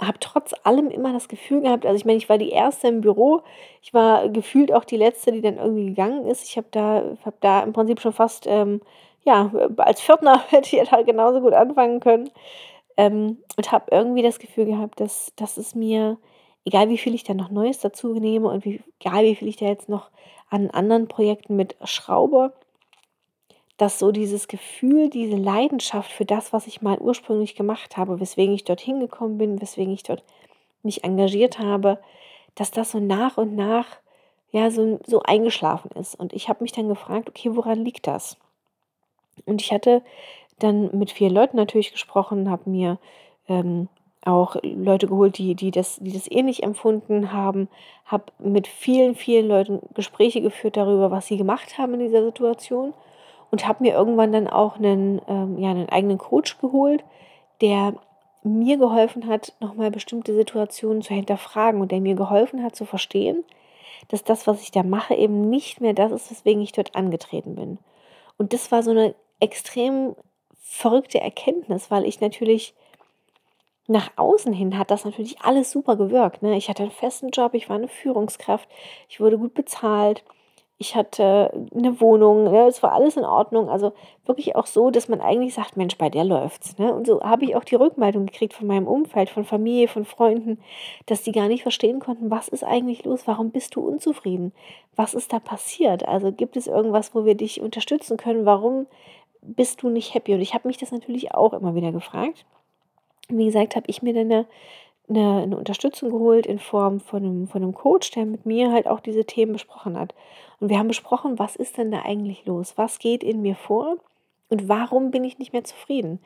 habe 0.00 0.18
trotz 0.18 0.54
allem 0.64 0.88
immer 0.88 1.12
das 1.12 1.28
Gefühl 1.28 1.60
gehabt, 1.60 1.84
also 1.84 1.96
ich 1.96 2.06
meine, 2.06 2.16
ich 2.16 2.30
war 2.30 2.38
die 2.38 2.48
erste 2.48 2.88
im 2.88 3.02
Büro, 3.02 3.42
ich 3.82 3.92
war 3.92 4.30
gefühlt 4.30 4.72
auch 4.72 4.84
die 4.84 4.96
letzte, 4.96 5.32
die 5.32 5.42
dann 5.42 5.58
irgendwie 5.58 5.84
gegangen 5.84 6.24
ist. 6.26 6.44
Ich 6.44 6.56
habe 6.56 6.68
da, 6.70 7.02
hab 7.26 7.38
da 7.42 7.62
im 7.62 7.74
Prinzip 7.74 8.00
schon 8.00 8.14
fast, 8.14 8.46
ähm, 8.46 8.80
ja, 9.24 9.50
als 9.76 10.00
Viertner 10.00 10.42
hätte 10.48 10.76
ich 10.76 10.90
halt 10.90 11.06
genauso 11.06 11.42
gut 11.42 11.52
anfangen 11.52 12.00
können. 12.00 12.30
Ähm, 12.96 13.38
und 13.56 13.72
habe 13.72 13.86
irgendwie 13.90 14.22
das 14.22 14.38
Gefühl 14.38 14.66
gehabt, 14.66 15.00
dass, 15.00 15.32
dass 15.36 15.56
es 15.56 15.74
mir, 15.74 16.18
egal 16.64 16.88
wie 16.88 16.98
viel 16.98 17.14
ich 17.14 17.24
da 17.24 17.34
noch 17.34 17.50
Neues 17.50 17.80
dazu 17.80 18.14
nehme 18.14 18.48
und 18.48 18.64
wie, 18.64 18.82
egal 19.00 19.24
wie 19.24 19.34
viel 19.34 19.48
ich 19.48 19.56
da 19.56 19.66
jetzt 19.66 19.88
noch 19.88 20.10
an 20.48 20.70
anderen 20.70 21.08
Projekten 21.08 21.56
mit 21.56 21.76
schraube, 21.84 22.52
dass 23.76 23.98
so 23.98 24.10
dieses 24.12 24.48
Gefühl, 24.48 25.10
diese 25.10 25.36
Leidenschaft 25.36 26.10
für 26.10 26.24
das, 26.24 26.52
was 26.52 26.66
ich 26.66 26.80
mal 26.80 26.98
ursprünglich 26.98 27.54
gemacht 27.54 27.96
habe, 27.96 28.20
weswegen 28.20 28.54
ich 28.54 28.64
dort 28.64 28.80
hingekommen 28.80 29.36
bin, 29.36 29.60
weswegen 29.60 29.92
ich 29.92 30.02
dort 30.02 30.24
mich 30.82 31.04
engagiert 31.04 31.58
habe, 31.58 31.98
dass 32.54 32.70
das 32.70 32.92
so 32.92 33.00
nach 33.00 33.36
und 33.36 33.54
nach 33.54 33.86
ja 34.50 34.70
so, 34.70 34.98
so 35.06 35.22
eingeschlafen 35.22 35.90
ist. 35.92 36.14
Und 36.14 36.32
ich 36.32 36.48
habe 36.48 36.62
mich 36.64 36.72
dann 36.72 36.88
gefragt, 36.88 37.28
okay, 37.28 37.54
woran 37.54 37.84
liegt 37.84 38.06
das? 38.06 38.38
Und 39.44 39.60
ich 39.60 39.72
hatte 39.72 40.02
dann 40.58 40.96
mit 40.96 41.10
vielen 41.10 41.34
Leuten 41.34 41.56
natürlich 41.56 41.92
gesprochen, 41.92 42.50
habe 42.50 42.70
mir 42.70 42.98
ähm, 43.48 43.88
auch 44.24 44.56
Leute 44.62 45.06
geholt, 45.06 45.38
die, 45.38 45.54
die, 45.54 45.70
das, 45.70 45.98
die 46.00 46.12
das 46.12 46.30
ähnlich 46.30 46.62
empfunden 46.62 47.32
haben, 47.32 47.68
habe 48.04 48.24
mit 48.38 48.66
vielen, 48.66 49.14
vielen 49.14 49.46
Leuten 49.46 49.80
Gespräche 49.94 50.40
geführt 50.40 50.76
darüber, 50.76 51.10
was 51.10 51.26
sie 51.26 51.36
gemacht 51.36 51.78
haben 51.78 51.94
in 51.94 52.00
dieser 52.00 52.24
Situation 52.24 52.92
und 53.50 53.68
habe 53.68 53.84
mir 53.84 53.94
irgendwann 53.94 54.32
dann 54.32 54.48
auch 54.48 54.76
einen, 54.76 55.20
ähm, 55.28 55.58
ja, 55.58 55.70
einen 55.70 55.88
eigenen 55.88 56.18
Coach 56.18 56.58
geholt, 56.58 57.04
der 57.60 57.94
mir 58.42 58.78
geholfen 58.78 59.26
hat, 59.26 59.54
nochmal 59.60 59.90
bestimmte 59.90 60.34
Situationen 60.34 61.02
zu 61.02 61.14
hinterfragen 61.14 61.80
und 61.80 61.92
der 61.92 62.00
mir 62.00 62.14
geholfen 62.14 62.62
hat 62.62 62.76
zu 62.76 62.84
verstehen, 62.84 63.44
dass 64.08 64.24
das, 64.24 64.46
was 64.46 64.62
ich 64.62 64.70
da 64.70 64.82
mache, 64.82 65.14
eben 65.14 65.48
nicht 65.48 65.80
mehr 65.80 65.94
das 65.94 66.12
ist, 66.12 66.30
weswegen 66.30 66.62
ich 66.62 66.72
dort 66.72 66.94
angetreten 66.94 67.54
bin. 67.54 67.78
Und 68.38 68.52
das 68.52 68.70
war 68.70 68.82
so 68.82 68.90
eine 68.90 69.14
extrem 69.40 70.14
verrückte 70.68 71.20
Erkenntnis, 71.20 71.90
weil 71.90 72.04
ich 72.04 72.20
natürlich 72.20 72.74
nach 73.88 74.10
außen 74.16 74.52
hin 74.52 74.76
hat 74.78 74.90
das 74.90 75.04
natürlich 75.04 75.40
alles 75.40 75.70
super 75.70 75.96
gewirkt. 75.96 76.42
Ne? 76.42 76.56
Ich 76.56 76.68
hatte 76.68 76.82
einen 76.82 76.92
festen 76.92 77.30
Job, 77.30 77.54
ich 77.54 77.68
war 77.68 77.76
eine 77.76 77.88
Führungskraft, 77.88 78.68
ich 79.08 79.20
wurde 79.20 79.38
gut 79.38 79.54
bezahlt, 79.54 80.24
ich 80.78 80.94
hatte 80.94 81.68
eine 81.74 82.00
Wohnung, 82.00 82.44
ne? 82.44 82.66
es 82.66 82.82
war 82.82 82.92
alles 82.92 83.16
in 83.16 83.24
Ordnung. 83.24 83.70
Also 83.70 83.92
wirklich 84.26 84.56
auch 84.56 84.66
so, 84.66 84.90
dass 84.90 85.08
man 85.08 85.20
eigentlich 85.20 85.54
sagt, 85.54 85.76
Mensch, 85.76 85.96
bei 85.96 86.10
der 86.10 86.24
läuft's. 86.24 86.76
Ne? 86.78 86.92
Und 86.92 87.06
so 87.06 87.22
habe 87.22 87.44
ich 87.44 87.54
auch 87.54 87.64
die 87.64 87.76
Rückmeldung 87.76 88.26
gekriegt 88.26 88.52
von 88.52 88.66
meinem 88.66 88.88
Umfeld, 88.88 89.30
von 89.30 89.44
Familie, 89.44 89.88
von 89.88 90.04
Freunden, 90.04 90.58
dass 91.06 91.22
die 91.22 91.32
gar 91.32 91.46
nicht 91.48 91.62
verstehen 91.62 92.00
konnten, 92.00 92.30
was 92.30 92.48
ist 92.48 92.64
eigentlich 92.64 93.04
los, 93.04 93.22
warum 93.26 93.50
bist 93.50 93.76
du 93.76 93.86
unzufrieden, 93.86 94.52
was 94.96 95.14
ist 95.14 95.32
da 95.32 95.38
passiert. 95.38 96.06
Also 96.06 96.32
gibt 96.32 96.56
es 96.56 96.66
irgendwas, 96.66 97.14
wo 97.14 97.24
wir 97.24 97.36
dich 97.36 97.60
unterstützen 97.60 98.16
können, 98.16 98.44
warum 98.44 98.86
bist 99.46 99.82
du 99.82 99.88
nicht 99.88 100.14
happy? 100.14 100.34
Und 100.34 100.40
ich 100.40 100.54
habe 100.54 100.68
mich 100.68 100.78
das 100.78 100.92
natürlich 100.92 101.34
auch 101.34 101.52
immer 101.52 101.74
wieder 101.74 101.92
gefragt. 101.92 102.44
Wie 103.28 103.46
gesagt, 103.46 103.76
habe 103.76 103.86
ich 103.88 104.02
mir 104.02 104.14
dann 104.14 104.30
eine 104.30 104.46
eine, 105.08 105.42
eine 105.42 105.56
Unterstützung 105.56 106.10
geholt 106.10 106.46
in 106.46 106.58
Form 106.58 107.00
von 107.00 107.22
einem, 107.22 107.48
von 107.48 107.62
einem 107.62 107.74
Coach, 107.74 108.10
der 108.10 108.26
mit 108.26 108.46
mir 108.46 108.72
halt 108.72 108.86
auch 108.86 109.00
diese 109.00 109.24
Themen 109.24 109.52
besprochen 109.52 109.98
hat. 109.98 110.14
Und 110.60 110.68
wir 110.68 110.78
haben 110.78 110.88
besprochen, 110.88 111.38
was 111.38 111.56
ist 111.56 111.78
denn 111.78 111.90
da 111.90 112.02
eigentlich 112.02 112.46
los? 112.46 112.74
Was 112.76 112.98
geht 112.98 113.22
in 113.22 113.42
mir 113.42 113.54
vor? 113.54 113.96
Und 114.48 114.68
warum 114.68 115.10
bin 115.10 115.24
ich 115.24 115.38
nicht 115.38 115.52
mehr 115.52 115.64
zufrieden? 115.64 116.20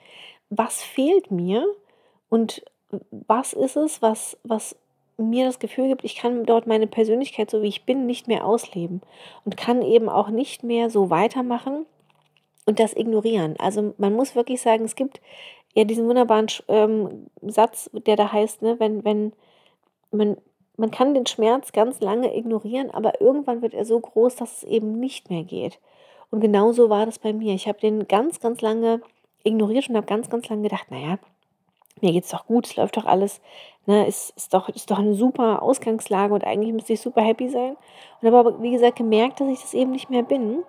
Was 0.51 0.83
fehlt 0.83 1.31
mir? 1.31 1.67
Und 2.29 2.63
was 3.11 3.53
ist 3.53 3.77
es, 3.77 4.03
was, 4.03 4.39
was 4.45 4.77
mir 5.17 5.45
das 5.47 5.59
Gefühl 5.59 5.89
gibt, 5.89 6.05
ich 6.05 6.17
kann 6.17 6.45
dort 6.45 6.67
meine 6.67 6.87
Persönlichkeit, 6.87 7.51
so 7.51 7.63
wie 7.63 7.69
ich 7.69 7.85
bin, 7.85 8.07
nicht 8.07 8.27
mehr 8.27 8.47
ausleben 8.47 9.03
und 9.45 9.57
kann 9.57 9.83
eben 9.83 10.09
auch 10.09 10.31
nicht 10.31 10.65
mehr 10.65 10.91
so 10.91 11.11
weitermachen 11.11 11.87
und 12.67 12.79
das 12.79 12.95
ignorieren. 12.95 13.55
Also 13.59 13.95
man 13.99 14.15
muss 14.15 14.35
wirklich 14.35 14.61
sagen, 14.61 14.85
es 14.85 14.95
gibt 14.95 15.21
ja 15.75 15.85
diesen 15.85 16.09
wunderbaren 16.09 16.49
ähm, 16.69 17.27
Satz, 17.43 17.91
der 17.93 18.17
da 18.17 18.33
heißt, 18.33 18.63
ne, 18.63 18.79
wenn, 18.79 19.05
wenn 19.05 19.33
man, 20.11 20.37
man 20.77 20.91
kann 20.91 21.15
den 21.15 21.27
Schmerz 21.27 21.73
ganz 21.73 22.01
lange 22.01 22.37
ignorieren, 22.37 22.91
aber 22.91 23.21
irgendwann 23.21 23.63
wird 23.63 23.75
er 23.75 23.85
so 23.85 24.01
groß, 24.01 24.37
dass 24.37 24.59
es 24.59 24.65
eben 24.65 24.99
nicht 24.99 25.31
mehr 25.31 25.45
geht. 25.45 25.79
Und 26.31 26.41
genauso 26.41 26.91
war 26.91 27.07
das 27.07 27.19
bei 27.19 27.33
mir. 27.33 27.55
Ich 27.55 27.67
habe 27.67 27.81
den 27.81 28.07
ganz, 28.07 28.41
ganz 28.41 28.61
lange 28.61 29.01
ignoriert 29.43 29.89
und 29.89 29.97
habe 29.97 30.07
ganz, 30.07 30.31
ganz 30.31 30.49
lange 30.49 30.63
gedacht, 30.63 30.91
naja, 30.91 31.19
mir 32.01 32.13
geht 32.13 32.25
es 32.25 32.31
doch 32.31 32.47
gut, 32.47 32.67
es 32.67 32.77
läuft 32.77 32.97
doch 32.97 33.05
alles, 33.05 33.41
ne, 33.87 34.07
ist, 34.07 34.31
ist, 34.37 34.55
doch, 34.55 34.69
ist 34.69 34.91
doch 34.91 34.99
eine 34.99 35.15
super 35.15 35.63
Ausgangslage 35.63 36.33
und 36.33 36.45
eigentlich 36.45 36.73
müsste 36.73 36.93
ich 36.95 37.01
super 37.01 37.23
happy 37.23 37.49
sein. 37.49 37.77
Und 38.21 38.27
habe 38.27 38.39
aber, 38.39 38.63
wie 38.63 38.71
gesagt, 38.71 38.97
gemerkt, 38.97 39.41
dass 39.41 39.49
ich 39.49 39.61
das 39.61 39.75
eben 39.75 39.91
nicht 39.91 40.11
mehr 40.11 40.23
bin. 40.23 40.63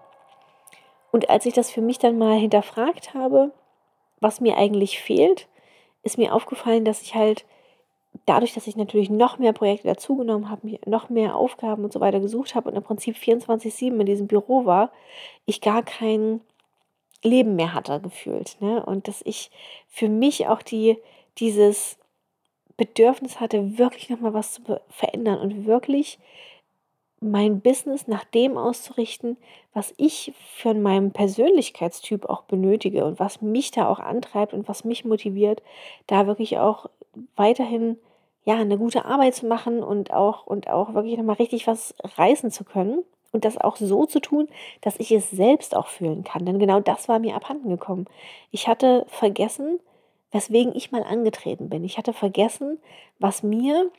Und 1.12 1.30
als 1.30 1.46
ich 1.46 1.54
das 1.54 1.72
für 1.72 1.82
mich 1.82 2.00
dann 2.00 2.18
mal 2.18 2.38
hinterfragt 2.38 3.14
habe, 3.14 3.52
was 4.20 4.42
mir 4.42 4.58
eigentlich 4.58 5.00
fehlt, 5.00 5.48
ist 6.04 6.18
mir 6.18 6.34
aufgefallen, 6.34 6.86
dass 6.86 7.02
ich 7.02 7.16
halt 7.16 7.46
dadurch, 8.26 8.54
dass 8.54 8.68
ich 8.68 8.76
natürlich 8.76 9.10
noch 9.10 9.38
mehr 9.40 9.54
Projekte 9.54 9.88
dazugenommen 9.88 10.50
habe, 10.50 10.80
noch 10.86 11.10
mehr 11.10 11.36
Aufgaben 11.36 11.84
und 11.84 11.94
so 11.94 12.00
weiter 12.00 12.20
gesucht 12.20 12.56
habe 12.56 12.70
und 12.70 12.76
im 12.76 12.84
Prinzip 12.84 13.16
24-7 13.16 14.00
in 14.00 14.06
diesem 14.06 14.28
Büro 14.28 14.66
war, 14.66 14.92
ich 15.46 15.62
gar 15.62 15.84
kein 15.84 16.42
Leben 17.24 17.56
mehr 17.56 17.74
hatte 17.74 18.00
gefühlt. 18.00 18.58
Ne? 18.60 18.84
Und 18.86 19.08
dass 19.08 19.22
ich 19.24 19.52
für 19.88 20.10
mich 20.10 20.48
auch 20.48 20.62
die, 20.62 20.98
dieses 21.38 21.98
Bedürfnis 22.78 23.40
hatte, 23.40 23.78
wirklich 23.78 24.10
nochmal 24.10 24.34
was 24.34 24.54
zu 24.54 24.82
verändern 24.90 25.40
und 25.40 25.66
wirklich 25.66 26.20
mein 27.22 27.62
Business 27.62 28.08
nach 28.08 28.24
dem 28.26 28.58
auszurichten, 28.58 29.38
was 29.74 29.94
ich 29.98 30.34
von 30.58 30.82
meinem 30.82 31.12
Persönlichkeitstyp 31.12 32.26
auch 32.26 32.44
benötige 32.44 33.06
und 33.06 33.20
was 33.20 33.42
mich 33.42 33.72
da 33.72 33.88
auch 33.88 34.00
antreibt 34.00 34.54
und 34.54 34.68
was 34.68 34.84
mich 34.84 35.06
motiviert, 35.06 35.62
da 36.08 36.26
wirklich 36.26 36.58
auch 36.58 36.90
weiterhin 37.36 37.98
ja 38.44 38.56
eine 38.56 38.78
gute 38.78 39.06
Arbeit 39.06 39.36
zu 39.36 39.46
machen 39.46 39.84
und 39.84 40.12
auch 40.12 40.48
und 40.48 40.70
auch 40.70 40.96
wirklich 40.96 41.16
nochmal 41.18 41.36
richtig 41.36 41.68
was 41.68 41.94
reißen 42.18 42.50
zu 42.50 42.64
können 42.64 43.04
und 43.32 43.46
das 43.46 43.58
auch 43.58 43.76
so 43.76 44.08
zu 44.08 44.20
tun, 44.20 44.48
dass 44.82 45.00
ich 45.00 45.12
es 45.12 45.30
selbst 45.30 45.76
auch 45.76 45.88
fühlen 45.88 46.24
kann. 46.24 46.46
Denn 46.46 46.58
genau 46.58 46.80
das 46.80 47.08
war 47.08 47.20
mir 47.20 47.36
abhanden 47.36 47.70
gekommen. 47.70 48.06
Ich 48.50 48.68
hatte 48.68 49.06
vergessen, 49.08 49.80
weswegen 50.32 50.76
ich 50.76 50.92
mal 50.92 51.04
angetreten 51.04 51.70
bin. 51.70 51.84
Ich 51.84 52.00
hatte 52.00 52.14
vergessen, 52.14 52.80
was 53.20 53.44
mir 53.44 53.92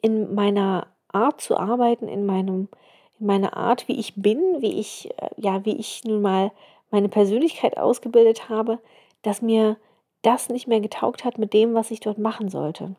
in 0.00 0.34
meiner 0.34 0.86
Art 1.14 1.40
zu 1.40 1.56
arbeiten, 1.56 2.08
in 2.08 2.26
meinem, 2.26 2.68
in 3.18 3.26
meiner 3.26 3.56
Art, 3.56 3.88
wie 3.88 3.98
ich 3.98 4.14
bin, 4.16 4.40
wie 4.60 4.78
ich, 4.78 5.10
äh, 5.18 5.28
ja, 5.36 5.64
wie 5.64 5.76
ich 5.76 6.04
nun 6.04 6.22
mal 6.22 6.52
meine 6.90 7.08
Persönlichkeit 7.08 7.76
ausgebildet 7.76 8.48
habe, 8.48 8.78
dass 9.22 9.42
mir 9.42 9.76
das 10.22 10.48
nicht 10.48 10.66
mehr 10.66 10.80
getaugt 10.80 11.24
hat 11.24 11.38
mit 11.38 11.52
dem, 11.52 11.74
was 11.74 11.90
ich 11.90 12.00
dort 12.00 12.18
machen 12.18 12.48
sollte. 12.48 12.94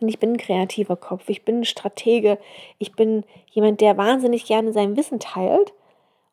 Und 0.00 0.08
ich 0.08 0.18
bin 0.18 0.32
ein 0.32 0.38
kreativer 0.38 0.96
Kopf, 0.96 1.28
ich 1.28 1.44
bin 1.44 1.60
ein 1.60 1.64
Stratege, 1.64 2.38
ich 2.78 2.92
bin 2.92 3.24
jemand, 3.50 3.80
der 3.80 3.96
wahnsinnig 3.96 4.44
gerne 4.44 4.72
sein 4.72 4.96
Wissen 4.96 5.20
teilt. 5.20 5.72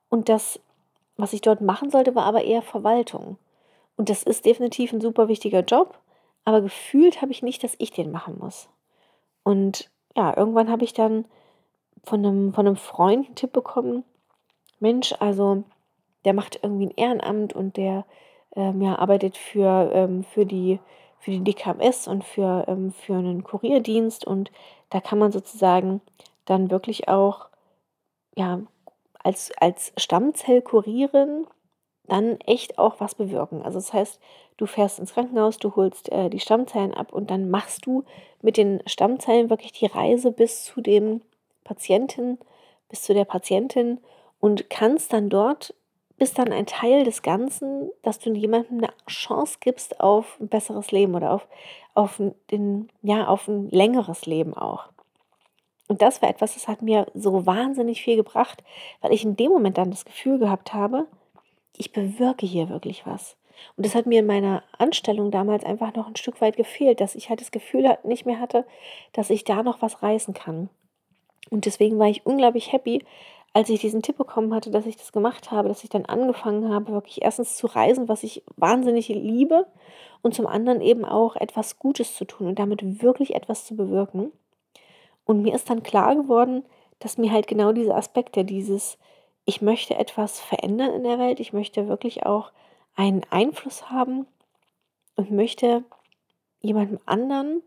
Und 0.09 0.27
das, 0.29 0.59
was 1.15 1.33
ich 1.33 1.41
dort 1.41 1.62
machen 1.62 1.89
sollte, 1.89 2.15
war 2.15 2.25
aber 2.25 2.43
eher 2.43 2.62
Verwaltung. 2.62 3.38
Und 3.95 4.09
das 4.09 4.23
ist 4.23 4.45
definitiv 4.45 4.91
ein 4.91 5.01
super 5.01 5.27
wichtiger 5.27 5.62
Job, 5.62 5.97
aber 6.45 6.62
gefühlt 6.62 7.21
habe 7.21 7.31
ich 7.31 7.41
nicht, 7.41 7.63
dass 7.63 7.75
ich 7.77 7.91
den 7.91 8.12
machen 8.12 8.38
muss. 8.39 8.67
Und 9.43 9.89
ja, 10.15 10.36
irgendwann 10.36 10.70
habe 10.70 10.84
ich 10.84 10.93
dann 10.93 11.25
von 12.03 12.25
einem, 12.25 12.53
von 12.53 12.67
einem 12.67 12.75
Freund 12.75 13.27
einen 13.27 13.36
Tipp 13.36 13.51
bekommen, 13.51 14.03
Mensch, 14.79 15.13
also 15.20 15.63
der 16.25 16.34
macht 16.34 16.60
irgendwie 16.62 16.88
ein 16.88 16.98
Ehrenamt 16.98 17.53
und 17.53 17.77
der 17.77 18.05
ähm, 18.55 18.82
ja, 18.82 18.98
arbeitet 18.98 19.38
für, 19.38 19.91
ähm, 19.93 20.24
für, 20.24 20.46
die, 20.46 20.79
für 21.20 21.32
die 21.32 21.43
DKMS 21.43 22.08
und 22.08 22.24
für, 22.24 22.65
ähm, 22.67 22.91
für 22.91 23.15
einen 23.15 23.43
Kurierdienst 23.43 24.25
und 24.25 24.51
da 24.89 25.01
kann 25.01 25.20
man 25.20 25.32
sozusagen 25.32 26.01
dann 26.46 26.70
wirklich 26.70 27.08
auch 27.08 27.48
ja, 28.36 28.60
als, 29.24 29.51
als 29.60 29.93
Stammzellkurierin 29.98 31.48
dann 32.05 32.39
echt 32.41 32.77
auch 32.77 33.00
was 33.00 33.15
bewirken. 33.15 33.62
Also 33.62 33.79
das 33.79 33.93
heißt, 33.93 34.20
du 34.57 34.65
fährst 34.65 35.00
ins 35.00 35.13
Krankenhaus, 35.13 35.57
du 35.57 35.75
holst 35.75 36.12
äh, 36.12 36.29
die 36.29 36.39
Stammzellen 36.39 36.93
ab 36.93 37.13
und 37.13 37.31
dann 37.31 37.50
machst 37.50 37.86
du 37.86 38.03
mit 38.41 38.57
den 38.57 38.81
Stammzellen 38.86 39.50
wirklich 39.50 39.72
die 39.72 39.86
Reise 39.86 40.31
bis 40.31 40.65
zu 40.65 40.81
dem 40.81 41.22
Patienten, 41.63 42.38
bis 42.89 43.03
zu 43.03 43.13
der 43.13 43.25
Patientin 43.25 44.00
und 44.39 44.69
kannst 44.69 45.13
dann 45.13 45.29
dort, 45.29 45.74
bist 46.17 46.38
dann 46.38 46.51
ein 46.51 46.65
Teil 46.65 47.03
des 47.03 47.22
Ganzen, 47.22 47.89
dass 48.01 48.19
du 48.19 48.31
jemandem 48.33 48.79
eine 48.79 48.93
Chance 49.07 49.57
gibst 49.60 50.00
auf 50.00 50.38
ein 50.39 50.48
besseres 50.48 50.91
Leben 50.91 51.15
oder 51.15 51.31
auf, 51.31 51.48
auf, 51.95 52.22
den, 52.51 52.89
ja, 53.01 53.27
auf 53.27 53.48
ein 53.48 53.69
längeres 53.69 54.25
Leben 54.25 54.53
auch. 54.53 54.89
Und 55.88 56.01
das 56.01 56.22
war 56.22 56.29
etwas, 56.29 56.53
das 56.53 56.67
hat 56.67 56.81
mir 56.81 57.07
so 57.13 57.45
wahnsinnig 57.45 58.01
viel 58.01 58.15
gebracht, 58.15 58.63
weil 59.01 59.13
ich 59.13 59.24
in 59.24 59.36
dem 59.36 59.51
Moment 59.51 59.77
dann 59.77 59.91
das 59.91 60.05
Gefühl 60.05 60.39
gehabt 60.39 60.74
habe, 60.74 61.07
ich 61.75 61.91
bewirke 61.91 62.45
hier 62.45 62.69
wirklich 62.69 63.05
was. 63.05 63.36
Und 63.75 63.86
das 63.86 63.96
hat 63.96 64.05
mir 64.05 64.20
in 64.20 64.25
meiner 64.25 64.63
Anstellung 64.77 65.32
damals 65.32 65.63
einfach 65.63 65.93
noch 65.96 66.08
ein 66.08 66.15
Stück 66.15 66.41
weit 66.41 66.58
gefehlt, 66.58 67.01
dass 67.01 67.15
ich 67.15 67.29
halt 67.29 67.41
das 67.41 67.51
Gefühl 67.51 67.98
nicht 68.03 68.25
mehr 68.25 68.39
hatte, 68.39 68.65
dass 69.13 69.29
ich 69.29 69.43
da 69.43 69.63
noch 69.63 69.82
was 69.82 70.03
reißen 70.03 70.34
kann. 70.34 70.70
Und 71.50 71.65
deswegen 71.65 72.00
war 72.00 72.08
ich 72.08 72.25
unglaublich 72.25 72.72
happy, 72.72 73.03
als 73.53 73.70
ich 73.70 73.82
diesen 73.82 74.01
Tipp 74.01 74.17
bekommen 74.17 74.53
hatte, 74.53 74.72
dass 74.72 74.88
ich 74.88 74.98
das 74.98 75.12
gemacht 75.12 75.51
habe, 75.51 75.67
dass 75.67 75.84
ich 75.84 75.89
dann 75.89 76.05
angefangen 76.05 76.74
habe, 76.74 76.91
wirklich 76.91 77.22
erstens 77.22 77.55
zu 77.55 77.67
reisen, 77.67 78.10
was 78.10 78.24
ich 78.24 78.43
wahnsinnig 78.55 79.10
liebe, 79.10 79.67
und 80.24 80.34
zum 80.34 80.48
anderen 80.48 80.82
eben 80.82 81.05
auch 81.05 81.36
etwas 81.36 81.77
Gutes 81.77 82.15
zu 82.15 82.25
tun 82.25 82.48
und 82.48 82.58
damit 82.58 83.03
wirklich 83.03 83.36
etwas 83.36 83.65
zu 83.65 83.75
bewirken. 83.75 84.32
Und 85.25 85.41
mir 85.41 85.53
ist 85.53 85.70
dann 85.70 85.84
klar 85.84 86.15
geworden, 86.15 86.63
dass 87.00 87.17
mir 87.17 87.32
halt 87.32 87.46
genau 87.46 87.74
diese 87.74 87.93
Aspekte, 87.93 88.46
dieses, 88.46 88.98
ich 89.46 89.62
möchte 89.62 89.96
etwas 89.96 90.39
verändern 90.39 90.93
in 90.93 91.03
der 91.03 91.20
Welt, 91.20 91.39
ich 91.39 91.53
möchte 91.53 91.88
wirklich 91.88 92.25
auch 92.25 92.51
einen 92.95 93.23
Einfluss 93.29 93.89
haben 93.89 94.27
und 95.15 95.31
möchte 95.31 95.83
jemandem 96.62 97.00
anderen 97.05 97.62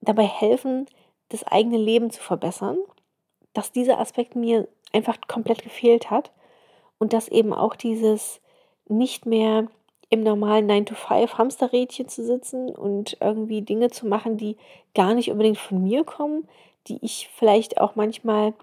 dabei 0.00 0.24
helfen, 0.24 0.86
das 1.28 1.44
eigene 1.44 1.78
Leben 1.78 2.10
zu 2.10 2.22
verbessern, 2.22 2.78
dass 3.52 3.72
dieser 3.72 3.98
Aspekt 3.98 4.36
mir 4.36 4.68
einfach 4.92 5.18
komplett 5.26 5.62
gefehlt 5.62 6.10
hat 6.10 6.32
und 6.98 7.12
dass 7.12 7.28
eben 7.28 7.52
auch 7.52 7.74
dieses 7.74 8.40
nicht 8.88 9.26
mehr 9.26 9.68
im 10.08 10.22
normalen 10.22 10.70
9-to-5 10.70 11.36
Hamsterrädchen 11.36 12.08
zu 12.08 12.24
sitzen 12.24 12.68
und 12.70 13.16
irgendwie 13.20 13.62
Dinge 13.62 13.90
zu 13.90 14.06
machen, 14.06 14.36
die 14.36 14.56
gar 14.94 15.14
nicht 15.14 15.30
unbedingt 15.30 15.58
von 15.58 15.82
mir 15.82 16.04
kommen, 16.04 16.48
die 16.86 16.98
ich 17.02 17.28
vielleicht 17.34 17.80
auch 17.80 17.96
manchmal 17.96 18.54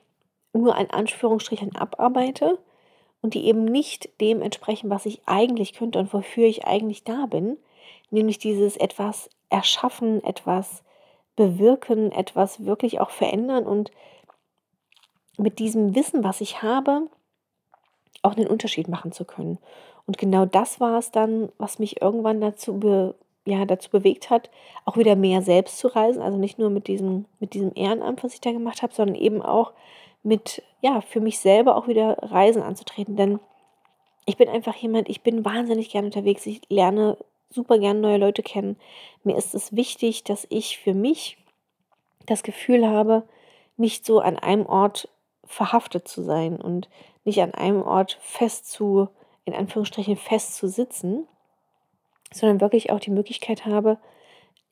nur 0.54 0.76
an 0.76 0.90
Anführungsstrichen 0.90 1.76
abarbeite 1.76 2.58
und 3.24 3.34
die 3.34 3.46
eben 3.46 3.64
nicht 3.64 4.10
dem 4.22 4.42
entsprechen, 4.44 4.92
was 4.92 5.08
ich 5.08 5.22
eigentlich 5.26 5.74
könnte 5.74 5.98
und 5.98 6.14
wofür 6.14 6.46
ich 6.46 6.66
eigentlich 6.68 7.04
da 7.04 7.26
bin, 7.26 7.58
nämlich 8.12 8.38
dieses 8.38 8.78
etwas 8.78 9.30
erschaffen, 9.50 10.24
etwas 10.24 10.84
bewirken, 11.36 12.12
etwas 12.12 12.66
wirklich 12.66 13.00
auch 13.00 13.10
verändern 13.10 13.66
und 13.66 13.92
mit 15.38 15.58
diesem 15.58 15.96
Wissen, 15.96 16.24
was 16.24 16.42
ich 16.42 16.62
habe, 16.62 17.08
auch 18.22 18.36
einen 18.36 18.48
Unterschied 18.48 18.88
machen 18.88 19.14
zu 19.14 19.26
können. 19.26 19.58
Und 20.06 20.18
genau 20.18 20.46
das 20.46 20.80
war 20.80 21.00
es 21.00 21.12
dann, 21.12 21.50
was 21.58 21.80
mich 21.80 22.02
irgendwann 22.02 22.42
dazu, 22.42 22.78
be, 22.78 23.16
ja, 23.46 23.66
dazu 23.66 23.90
bewegt 23.90 24.30
hat, 24.30 24.50
auch 24.86 24.98
wieder 24.98 25.16
mehr 25.16 25.42
selbst 25.42 25.78
zu 25.78 25.88
reisen. 25.88 26.22
Also 26.22 26.38
nicht 26.38 26.60
nur 26.60 26.70
mit 26.70 26.88
diesem, 26.88 27.26
mit 27.40 27.54
diesem 27.54 27.72
Ehrenamt, 27.74 28.24
was 28.24 28.34
ich 28.34 28.42
da 28.42 28.52
gemacht 28.52 28.82
habe, 28.82 28.94
sondern 28.94 29.16
eben 29.16 29.42
auch 29.42 29.72
mit, 30.24 30.64
ja, 30.82 31.02
für 31.02 31.20
mich 31.20 31.40
selber 31.40 31.76
auch 31.76 31.88
wieder 31.88 32.18
Reisen 32.22 32.64
anzutreten. 32.64 33.16
Denn 33.16 33.40
ich 34.26 34.38
bin 34.38 34.50
einfach 34.50 34.76
jemand, 34.76 35.10
ich 35.10 35.22
bin 35.22 35.46
wahnsinnig 35.46 35.90
gerne 35.90 36.08
unterwegs. 36.08 36.46
Ich 36.46 36.62
lerne 36.70 37.18
super 37.50 37.78
gerne 37.78 38.00
neue 38.00 38.18
Leute 38.18 38.42
kennen. 38.42 38.78
Mir 39.24 39.38
ist 39.38 39.54
es 39.54 39.76
wichtig, 39.76 40.24
dass 40.24 40.48
ich 40.50 40.80
für 40.80 40.94
mich 40.94 41.38
das 42.26 42.44
Gefühl 42.44 42.88
habe, 42.88 43.24
nicht 43.78 44.06
so 44.06 44.20
an 44.20 44.38
einem 44.38 44.66
Ort 44.66 45.10
verhaftet 45.46 46.08
zu 46.08 46.24
sein 46.24 46.60
und 46.60 46.90
nicht 47.26 47.42
an 47.42 47.54
einem 47.54 47.82
Ort 47.82 48.18
fest 48.22 48.70
zu, 48.70 49.10
in 49.46 49.54
Anführungsstrichen 49.54 50.16
fest 50.16 50.56
zu 50.56 50.68
sitzen, 50.68 51.28
sondern 52.32 52.62
wirklich 52.62 52.92
auch 52.92 53.00
die 53.00 53.12
Möglichkeit 53.12 53.66
habe, 53.66 53.98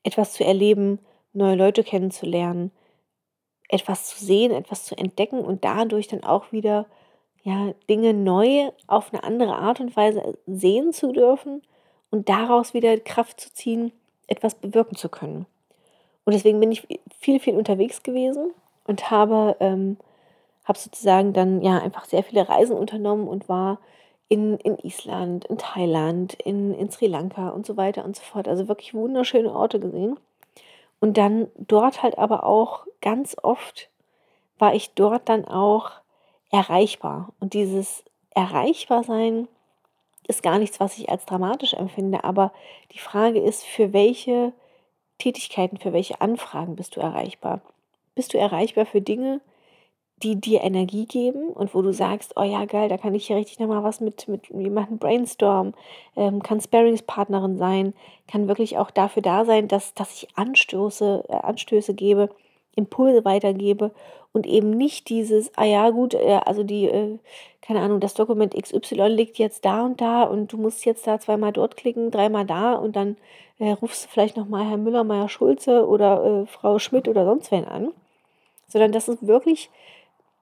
etwas 0.02 0.32
zu 0.32 0.44
erleben, 0.44 0.98
neue 1.32 1.54
Leute 1.54 1.84
kennenzulernen, 1.84 2.72
etwas 3.72 4.04
zu 4.04 4.24
sehen, 4.24 4.52
etwas 4.52 4.84
zu 4.84 4.96
entdecken 4.96 5.40
und 5.40 5.64
dadurch 5.64 6.06
dann 6.06 6.22
auch 6.22 6.52
wieder 6.52 6.86
ja, 7.42 7.72
Dinge 7.88 8.14
neu 8.14 8.70
auf 8.86 9.12
eine 9.12 9.24
andere 9.24 9.56
Art 9.56 9.80
und 9.80 9.96
Weise 9.96 10.38
sehen 10.46 10.92
zu 10.92 11.12
dürfen 11.12 11.62
und 12.10 12.28
daraus 12.28 12.74
wieder 12.74 12.98
Kraft 12.98 13.40
zu 13.40 13.52
ziehen, 13.52 13.90
etwas 14.26 14.54
bewirken 14.54 14.96
zu 14.96 15.08
können. 15.08 15.46
Und 16.24 16.34
deswegen 16.34 16.60
bin 16.60 16.70
ich 16.70 16.86
viel, 17.18 17.40
viel 17.40 17.56
unterwegs 17.56 18.02
gewesen 18.02 18.52
und 18.84 19.10
habe, 19.10 19.56
ähm, 19.58 19.96
habe 20.64 20.78
sozusagen 20.78 21.32
dann 21.32 21.62
ja 21.62 21.78
einfach 21.78 22.04
sehr 22.04 22.22
viele 22.22 22.48
Reisen 22.48 22.76
unternommen 22.76 23.26
und 23.26 23.48
war 23.48 23.80
in, 24.28 24.58
in 24.58 24.78
Island, 24.78 25.46
in 25.46 25.58
Thailand, 25.58 26.34
in, 26.34 26.74
in 26.74 26.90
Sri 26.90 27.06
Lanka 27.06 27.48
und 27.48 27.66
so 27.66 27.76
weiter 27.76 28.04
und 28.04 28.16
so 28.16 28.22
fort. 28.22 28.46
Also 28.46 28.68
wirklich 28.68 28.94
wunderschöne 28.94 29.52
Orte 29.52 29.80
gesehen. 29.80 30.18
Und 31.02 31.18
dann 31.18 31.48
dort 31.56 32.04
halt 32.04 32.16
aber 32.16 32.44
auch 32.44 32.86
ganz 33.00 33.34
oft 33.42 33.90
war 34.60 34.72
ich 34.72 34.94
dort 34.94 35.28
dann 35.28 35.44
auch 35.44 35.90
erreichbar. 36.52 37.32
Und 37.40 37.54
dieses 37.54 38.04
Erreichbarsein 38.30 39.48
ist 40.28 40.44
gar 40.44 40.60
nichts, 40.60 40.78
was 40.78 40.96
ich 40.98 41.08
als 41.08 41.26
dramatisch 41.26 41.74
empfinde, 41.74 42.22
aber 42.22 42.52
die 42.92 43.00
Frage 43.00 43.40
ist, 43.40 43.64
für 43.64 43.92
welche 43.92 44.52
Tätigkeiten, 45.18 45.76
für 45.76 45.92
welche 45.92 46.20
Anfragen 46.20 46.76
bist 46.76 46.94
du 46.94 47.00
erreichbar? 47.00 47.62
Bist 48.14 48.32
du 48.32 48.38
erreichbar 48.38 48.86
für 48.86 49.00
Dinge, 49.00 49.40
die 50.22 50.36
dir 50.36 50.62
Energie 50.62 51.06
geben 51.06 51.48
und 51.48 51.74
wo 51.74 51.82
du 51.82 51.92
sagst, 51.92 52.34
oh 52.36 52.42
ja, 52.42 52.64
geil, 52.64 52.88
da 52.88 52.96
kann 52.96 53.14
ich 53.14 53.26
hier 53.26 53.36
richtig 53.36 53.58
nochmal 53.58 53.82
was 53.82 54.00
mit, 54.00 54.28
mit 54.28 54.48
jemandem 54.48 54.98
brainstormen, 54.98 55.74
ähm, 56.16 56.42
kann 56.42 56.60
Sparingspartnerin 56.60 57.58
sein, 57.58 57.94
kann 58.30 58.48
wirklich 58.48 58.78
auch 58.78 58.90
dafür 58.90 59.22
da 59.22 59.44
sein, 59.44 59.68
dass, 59.68 59.94
dass 59.94 60.12
ich 60.14 60.28
Anstöße, 60.36 61.24
äh, 61.28 61.32
Anstöße 61.34 61.94
gebe, 61.94 62.30
Impulse 62.74 63.24
weitergebe 63.24 63.90
und 64.32 64.46
eben 64.46 64.70
nicht 64.70 65.08
dieses, 65.08 65.50
ah 65.56 65.64
ja, 65.64 65.90
gut, 65.90 66.14
äh, 66.14 66.40
also 66.44 66.62
die, 66.62 66.86
äh, 66.86 67.18
keine 67.60 67.80
Ahnung, 67.80 68.00
das 68.00 68.14
Dokument 68.14 68.54
XY 68.54 69.08
liegt 69.08 69.38
jetzt 69.38 69.64
da 69.64 69.84
und 69.84 70.00
da 70.00 70.22
und 70.22 70.52
du 70.52 70.56
musst 70.56 70.84
jetzt 70.84 71.06
da 71.06 71.18
zweimal 71.18 71.52
dort 71.52 71.76
klicken, 71.76 72.10
dreimal 72.10 72.46
da 72.46 72.74
und 72.74 72.96
dann 72.96 73.16
äh, 73.58 73.72
rufst 73.72 74.04
du 74.04 74.08
vielleicht 74.08 74.36
nochmal 74.36 74.66
Herr 74.68 74.78
Müller, 74.78 75.04
Meier 75.04 75.28
Schulze 75.28 75.86
oder 75.86 76.24
äh, 76.24 76.46
Frau 76.46 76.78
Schmidt 76.78 77.08
oder 77.08 77.24
sonst 77.24 77.50
wen 77.50 77.64
an, 77.64 77.92
sondern 78.68 78.92
dass 78.92 79.08
es 79.08 79.26
wirklich 79.26 79.70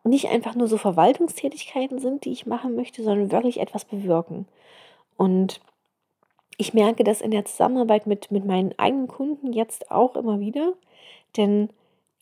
nicht 0.05 0.29
einfach 0.29 0.55
nur 0.55 0.67
so 0.67 0.79
Verwaltungstätigkeiten 0.79 1.99
sind, 1.99 2.25
die 2.25 2.33
ich 2.33 2.47
machen 2.47 2.75
möchte, 2.75 3.03
sondern 3.03 3.33
wirklich 3.33 3.61
etwas 3.61 3.85
bewirken. 3.85 4.47
Und 5.17 5.61
ich 6.57 6.75
merke 6.75 7.05
das 7.05 7.21
in 7.21 7.31
der 7.31 7.45
Zusammenarbeit 7.45 8.07
mit, 8.07 8.31
mit 8.31 8.45
meinen 8.45 8.79
eigenen 8.79 9.09
Kunden 9.09 9.53
jetzt 9.53 9.91
auch 9.91 10.17
immer 10.17 10.41
wieder, 10.41 10.75
denn 11.37 11.71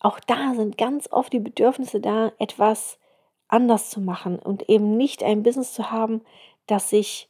auch 0.00 0.20
da 0.20 0.54
sind 0.54 0.78
ganz 0.78 1.10
oft 1.10 1.32
die 1.32 1.40
Bedürfnisse 1.40 2.00
da, 2.00 2.32
etwas 2.38 2.98
anders 3.48 3.90
zu 3.90 4.00
machen 4.00 4.38
und 4.38 4.68
eben 4.68 4.96
nicht 4.96 5.22
ein 5.22 5.42
Business 5.42 5.72
zu 5.72 5.90
haben, 5.90 6.22
das 6.66 6.90
sich 6.90 7.28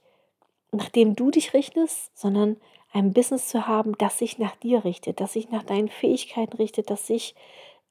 nach 0.70 0.88
dem 0.88 1.16
du 1.16 1.30
dich 1.30 1.54
richtest, 1.54 2.16
sondern 2.18 2.56
ein 2.92 3.12
Business 3.12 3.48
zu 3.48 3.66
haben, 3.66 3.96
das 3.98 4.18
sich 4.18 4.38
nach 4.38 4.56
dir 4.56 4.84
richtet, 4.84 5.20
das 5.20 5.32
sich 5.32 5.50
nach 5.50 5.62
deinen 5.62 5.88
Fähigkeiten 5.88 6.56
richtet, 6.56 6.90
das 6.90 7.06
sich 7.06 7.34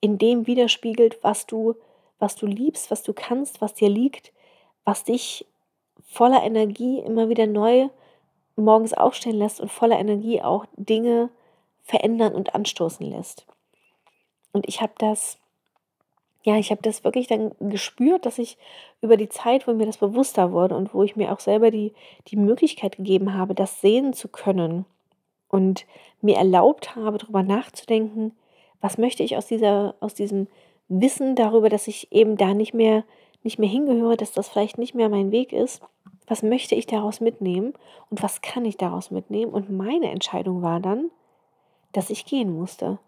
in 0.02 0.18
dem 0.18 0.48
widerspiegelt, 0.48 1.20
was 1.24 1.48
du, 1.48 1.76
was 2.20 2.36
du 2.36 2.46
liebst, 2.46 2.92
was 2.92 3.04
du 3.04 3.14
kannst, 3.14 3.62
was 3.62 3.74
dir 3.74 3.90
liegt, 3.90 4.32
was 4.84 5.04
dich 5.04 5.46
voller 6.06 6.44
Energie 6.44 7.00
immer 7.00 7.30
wieder 7.30 7.48
neu 7.48 7.90
morgens 8.56 8.94
aufstehen 8.94 9.38
lässt 9.38 9.62
und 9.62 9.72
voller 9.72 10.00
Energie 10.00 10.42
auch 10.42 10.66
Dinge 10.76 11.30
verändern 11.84 12.34
und 12.34 12.56
anstoßen 12.56 13.06
lässt. 13.06 13.46
Und 14.52 14.68
ich 14.68 14.82
habe 14.82 14.94
das, 14.98 15.38
ja, 16.44 16.58
ich 16.58 16.72
habe 16.72 16.82
das 16.82 17.04
wirklich 17.04 17.28
dann 17.28 17.52
gespürt, 17.60 18.26
dass 18.26 18.40
ich 18.40 18.58
über 19.02 19.16
die 19.16 19.30
Zeit, 19.30 19.68
wo 19.68 19.74
mir 19.74 19.86
das 19.86 19.98
bewusster 19.98 20.52
wurde 20.52 20.76
und 20.76 20.94
wo 20.94 21.04
ich 21.04 21.16
mir 21.16 21.32
auch 21.32 21.40
selber 21.40 21.70
die, 21.70 21.94
die 22.28 22.36
Möglichkeit 22.36 22.98
gegeben 22.98 23.36
habe, 23.36 23.54
das 23.54 23.80
sehen 23.80 24.14
zu 24.14 24.28
können 24.28 24.86
und 25.50 25.86
mir 26.22 26.38
erlaubt 26.38 26.96
habe, 26.96 27.20
darüber 27.20 27.44
nachzudenken, 27.44 28.36
was 28.82 28.98
möchte 28.98 29.24
ich 29.24 29.38
aus, 29.38 29.46
dieser, 29.48 29.96
aus 30.00 30.14
diesem 30.14 30.48
Wissen 30.90 31.36
darüber, 31.36 31.70
dass 31.70 31.88
ich 31.88 32.12
eben 32.12 32.38
da 32.38 32.54
nicht 32.54 32.74
mehr, 32.74 33.04
nicht 33.44 33.60
mehr 33.60 33.70
hingehöre, 33.70 34.18
dass 34.18 34.32
das 34.32 34.50
vielleicht 34.50 34.78
nicht 34.78 34.96
mehr 34.96 35.10
mein 35.10 35.32
Weg 35.32 35.54
ist. 35.54 35.82
Was 36.28 36.44
möchte 36.44 36.76
ich 36.76 36.88
daraus 36.88 37.22
mitnehmen 37.22 37.74
und 38.10 38.22
was 38.22 38.42
kann 38.42 38.66
ich 38.66 38.78
daraus 38.78 39.12
mitnehmen? 39.12 39.52
Und 39.52 39.70
meine 39.70 40.10
Entscheidung 40.12 40.62
war 40.62 40.80
dann, 40.80 41.10
dass 41.94 42.10
ich 42.10 42.26
gehen 42.26 42.52
musste 42.52 43.00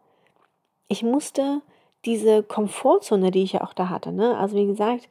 ich 0.90 1.04
musste 1.04 1.62
diese 2.06 2.44
Komfortzone, 2.44 3.32
die 3.32 3.44
ich 3.44 3.54
ja 3.54 3.62
auch 3.62 3.74
da 3.74 3.90
hatte, 3.90 4.12
ne? 4.12 4.38
also 4.38 4.58
wie 4.58 4.66
gesagt, 4.66 5.08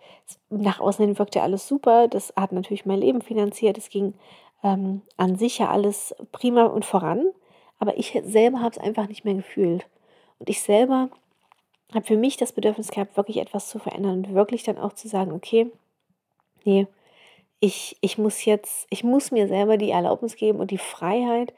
nach 0.51 0.81
außen 0.81 1.05
hin 1.05 1.19
wirkte 1.19 1.43
alles 1.43 1.67
super, 1.67 2.09
das 2.09 2.33
hat 2.37 2.53
natürlich 2.53 2.85
mein 2.85 3.01
Leben 3.01 3.23
finanziert, 3.23 3.79
es 3.79 3.89
ging 3.89 4.15
ähm, 4.63 5.03
an 5.17 5.37
sich 5.37 5.59
ja 5.59 5.71
alles 5.71 6.15
prima 6.33 6.65
und 6.65 6.85
voran, 6.85 7.27
aber 7.79 7.97
ich 7.97 8.21
selber 8.25 8.61
habe 8.61 8.71
es 8.71 8.79
einfach 8.79 9.07
nicht 9.09 9.25
mehr 9.25 9.35
gefühlt. 9.35 9.87
Und 10.41 10.49
ich 10.49 10.63
selber 10.63 11.11
habe 11.95 12.07
für 12.07 12.17
mich 12.17 12.37
das 12.37 12.53
Bedürfnis 12.53 12.89
gehabt, 12.89 13.17
wirklich 13.17 13.39
etwas 13.39 13.69
zu 13.69 13.79
verändern 13.79 14.25
und 14.25 14.35
wirklich 14.35 14.63
dann 14.63 14.79
auch 14.79 14.93
zu 14.93 15.09
sagen, 15.09 15.33
okay, 15.33 15.71
nee, 16.65 16.87
ich, 17.61 17.97
ich 18.01 18.19
muss 18.19 18.45
jetzt, 18.45 18.87
ich 18.91 19.05
muss 19.05 19.31
mir 19.31 19.49
selber 19.49 19.77
die 19.77 19.91
Erlaubnis 19.91 20.37
geben 20.37 20.61
und 20.61 20.71
die 20.71 20.79
Freiheit, 20.79 21.53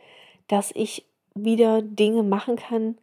dass 0.49 0.71
ich 0.75 1.05
wieder 1.35 1.83
Dinge 1.83 2.23
machen 2.23 2.57
kann, 2.57 2.97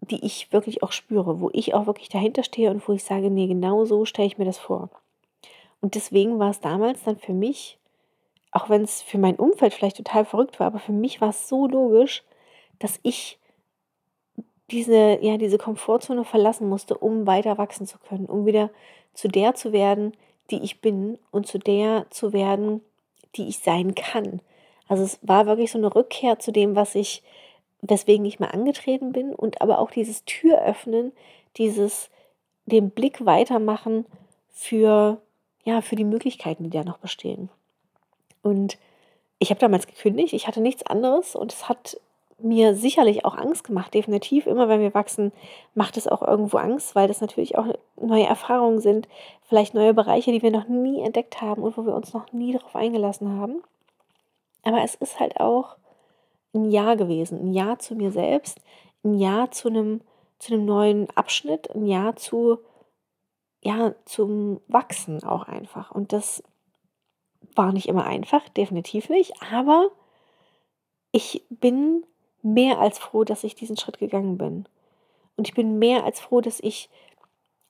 die 0.00 0.24
ich 0.24 0.52
wirklich 0.52 0.82
auch 0.82 0.92
spüre, 0.92 1.40
wo 1.40 1.50
ich 1.52 1.74
auch 1.74 1.86
wirklich 1.86 2.08
dahinter 2.08 2.42
stehe 2.42 2.70
und 2.70 2.86
wo 2.86 2.92
ich 2.92 3.04
sage, 3.04 3.30
nee, 3.30 3.46
genau 3.46 3.84
so 3.84 4.04
stelle 4.04 4.26
ich 4.26 4.38
mir 4.38 4.44
das 4.44 4.58
vor. 4.58 4.90
Und 5.80 5.94
deswegen 5.94 6.38
war 6.38 6.50
es 6.50 6.60
damals 6.60 7.02
dann 7.04 7.18
für 7.18 7.32
mich, 7.32 7.78
auch 8.52 8.68
wenn 8.68 8.82
es 8.82 9.02
für 9.02 9.18
mein 9.18 9.36
Umfeld 9.36 9.74
vielleicht 9.74 9.96
total 9.96 10.24
verrückt 10.24 10.60
war, 10.60 10.68
aber 10.68 10.78
für 10.78 10.92
mich 10.92 11.20
war 11.20 11.30
es 11.30 11.48
so 11.48 11.66
logisch, 11.66 12.22
dass 12.78 13.00
ich 13.02 13.38
diese, 14.70 15.18
ja, 15.20 15.36
diese 15.36 15.58
Komfortzone 15.58 16.24
verlassen 16.24 16.68
musste, 16.68 16.96
um 16.96 17.26
weiter 17.26 17.58
wachsen 17.58 17.86
zu 17.86 17.98
können, 17.98 18.26
um 18.26 18.46
wieder 18.46 18.70
zu 19.12 19.28
der 19.28 19.54
zu 19.54 19.72
werden, 19.72 20.12
die 20.50 20.62
ich 20.62 20.80
bin 20.80 21.18
und 21.30 21.46
zu 21.46 21.58
der 21.58 22.06
zu 22.10 22.32
werden, 22.32 22.80
die 23.36 23.48
ich 23.48 23.58
sein 23.58 23.94
kann. 23.94 24.40
Also 24.88 25.02
es 25.02 25.18
war 25.22 25.46
wirklich 25.46 25.72
so 25.72 25.78
eine 25.78 25.94
Rückkehr 25.94 26.38
zu 26.38 26.52
dem, 26.52 26.76
was 26.76 26.94
ich 26.94 27.22
weswegen 27.82 28.24
ich 28.24 28.40
mal 28.40 28.48
angetreten 28.48 29.12
bin 29.12 29.34
und 29.34 29.60
aber 29.60 29.78
auch 29.78 29.90
dieses 29.90 30.24
Tür 30.24 30.62
öffnen, 30.62 31.12
dieses 31.58 32.10
den 32.66 32.90
Blick 32.90 33.26
weitermachen 33.26 34.06
für 34.50 35.20
ja, 35.64 35.80
für 35.80 35.96
die 35.96 36.04
Möglichkeiten, 36.04 36.64
die 36.64 36.70
da 36.70 36.84
noch 36.84 36.98
bestehen. 36.98 37.48
Und 38.42 38.78
ich 39.38 39.50
habe 39.50 39.60
damals 39.60 39.86
gekündigt, 39.86 40.34
ich 40.34 40.46
hatte 40.46 40.60
nichts 40.60 40.84
anderes 40.84 41.34
und 41.34 41.52
es 41.52 41.68
hat 41.68 41.98
mir 42.38 42.74
sicherlich 42.74 43.24
auch 43.24 43.36
Angst 43.36 43.64
gemacht, 43.64 43.94
definitiv. 43.94 44.46
Immer 44.46 44.68
wenn 44.68 44.80
wir 44.80 44.94
wachsen, 44.94 45.32
macht 45.74 45.96
es 45.96 46.08
auch 46.08 46.22
irgendwo 46.22 46.58
Angst, 46.58 46.94
weil 46.94 47.08
das 47.08 47.20
natürlich 47.20 47.56
auch 47.56 47.66
neue 47.96 48.26
Erfahrungen 48.26 48.80
sind, 48.80 49.08
vielleicht 49.42 49.74
neue 49.74 49.94
Bereiche, 49.94 50.32
die 50.32 50.42
wir 50.42 50.50
noch 50.50 50.68
nie 50.68 51.00
entdeckt 51.02 51.40
haben 51.40 51.62
und 51.62 51.76
wo 51.76 51.86
wir 51.86 51.94
uns 51.94 52.12
noch 52.12 52.32
nie 52.32 52.52
darauf 52.52 52.74
eingelassen 52.74 53.38
haben. 53.38 53.62
Aber 54.62 54.82
es 54.82 54.94
ist 54.94 55.20
halt 55.20 55.40
auch 55.40 55.76
ein 56.54 56.70
Ja 56.70 56.94
gewesen, 56.94 57.40
ein 57.40 57.52
Ja 57.52 57.78
zu 57.78 57.94
mir 57.94 58.10
selbst, 58.10 58.60
ein 59.04 59.14
Ja 59.14 59.50
zu 59.50 59.68
einem, 59.68 60.00
zu 60.38 60.54
einem 60.54 60.64
neuen 60.64 61.08
Abschnitt, 61.14 61.74
ein 61.74 61.86
Ja 61.86 62.16
zu, 62.16 62.58
ja, 63.60 63.94
zum 64.04 64.60
Wachsen 64.68 65.22
auch 65.24 65.48
einfach. 65.48 65.90
Und 65.90 66.12
das 66.12 66.42
war 67.54 67.72
nicht 67.72 67.88
immer 67.88 68.04
einfach, 68.04 68.48
definitiv 68.50 69.08
nicht, 69.08 69.34
aber 69.52 69.90
ich 71.12 71.44
bin 71.48 72.04
mehr 72.44 72.78
als 72.78 72.98
froh, 72.98 73.24
dass 73.24 73.42
ich 73.44 73.54
diesen 73.54 73.76
Schritt 73.76 73.98
gegangen 73.98 74.38
bin. 74.38 74.66
Und 75.36 75.48
ich 75.48 75.54
bin 75.54 75.78
mehr 75.78 76.04
als 76.04 76.20
froh, 76.20 76.40
dass 76.40 76.60
ich 76.60 76.88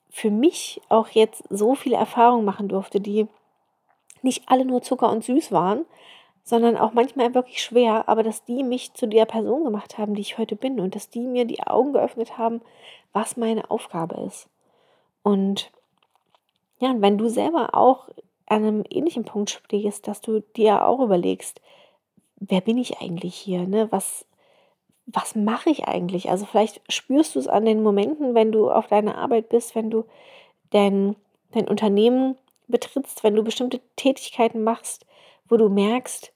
für 0.09 0.29
mich 0.29 0.81
auch 0.89 1.09
jetzt 1.09 1.43
so 1.49 1.75
viele 1.75 1.97
Erfahrungen 1.97 2.45
machen 2.45 2.67
durfte, 2.67 3.01
die 3.01 3.27
nicht 4.21 4.43
alle 4.47 4.65
nur 4.65 4.81
Zucker 4.81 5.09
und 5.11 5.23
süß 5.23 5.51
waren, 5.51 5.85
sondern 6.43 6.77
auch 6.77 6.93
manchmal 6.93 7.33
wirklich 7.33 7.61
schwer, 7.61 8.07
aber 8.07 8.21
dass 8.21 8.45
die 8.45 8.63
mich 8.63 8.93
zu 8.93 9.07
der 9.07 9.25
Person 9.25 9.63
gemacht 9.63 9.97
haben, 9.97 10.13
die 10.13 10.21
ich 10.21 10.37
heute 10.37 10.55
bin 10.55 10.79
und 10.79 10.95
dass 10.95 11.09
die 11.09 11.21
mir 11.21 11.45
die 11.45 11.63
Augen 11.63 11.93
geöffnet 11.93 12.37
haben, 12.37 12.61
was 13.13 13.37
meine 13.37 13.69
Aufgabe 13.71 14.21
ist. 14.21 14.47
Und 15.23 15.71
Ja, 16.79 16.93
wenn 16.97 17.17
du 17.17 17.29
selber 17.29 17.73
auch 17.73 18.09
an 18.47 18.63
einem 18.63 18.83
ähnlichen 18.89 19.25
Punkt 19.25 19.49
stehst, 19.49 20.07
dass 20.07 20.21
du 20.21 20.41
dir 20.55 20.85
auch 20.85 20.99
überlegst, 20.99 21.61
wer 22.37 22.61
bin 22.61 22.77
ich 22.77 22.99
eigentlich 22.99 23.35
hier? 23.35 23.65
Ne? 23.67 23.91
Was, 23.91 24.25
was 25.07 25.35
mache 25.35 25.69
ich 25.69 25.87
eigentlich? 25.87 26.29
Also 26.29 26.45
vielleicht 26.45 26.81
spürst 26.91 27.35
du 27.35 27.39
es 27.39 27.47
an 27.47 27.65
den 27.65 27.83
Momenten, 27.83 28.33
wenn 28.33 28.51
du 28.51 28.69
auf 28.69 28.87
deiner 28.87 29.17
Arbeit 29.17 29.49
bist, 29.49 29.75
wenn 29.75 29.89
du 29.89 30.05
dein, 30.71 31.15
dein 31.51 31.67
Unternehmen 31.67 32.37
betrittst, 32.67 33.23
wenn 33.23 33.35
du 33.35 33.43
bestimmte 33.43 33.79
Tätigkeiten 33.95 34.63
machst, 34.63 35.05
wo 35.47 35.57
du 35.57 35.69
merkst, 35.69 36.33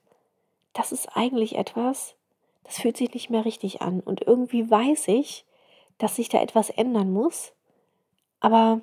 das 0.72 0.92
ist 0.92 1.08
eigentlich 1.16 1.56
etwas, 1.56 2.14
das 2.62 2.78
fühlt 2.78 2.96
sich 2.96 3.12
nicht 3.12 3.30
mehr 3.30 3.44
richtig 3.44 3.82
an. 3.82 4.00
Und 4.00 4.22
irgendwie 4.26 4.70
weiß 4.70 5.08
ich, 5.08 5.44
dass 5.98 6.16
sich 6.16 6.28
da 6.28 6.40
etwas 6.40 6.70
ändern 6.70 7.12
muss, 7.12 7.52
aber 8.38 8.80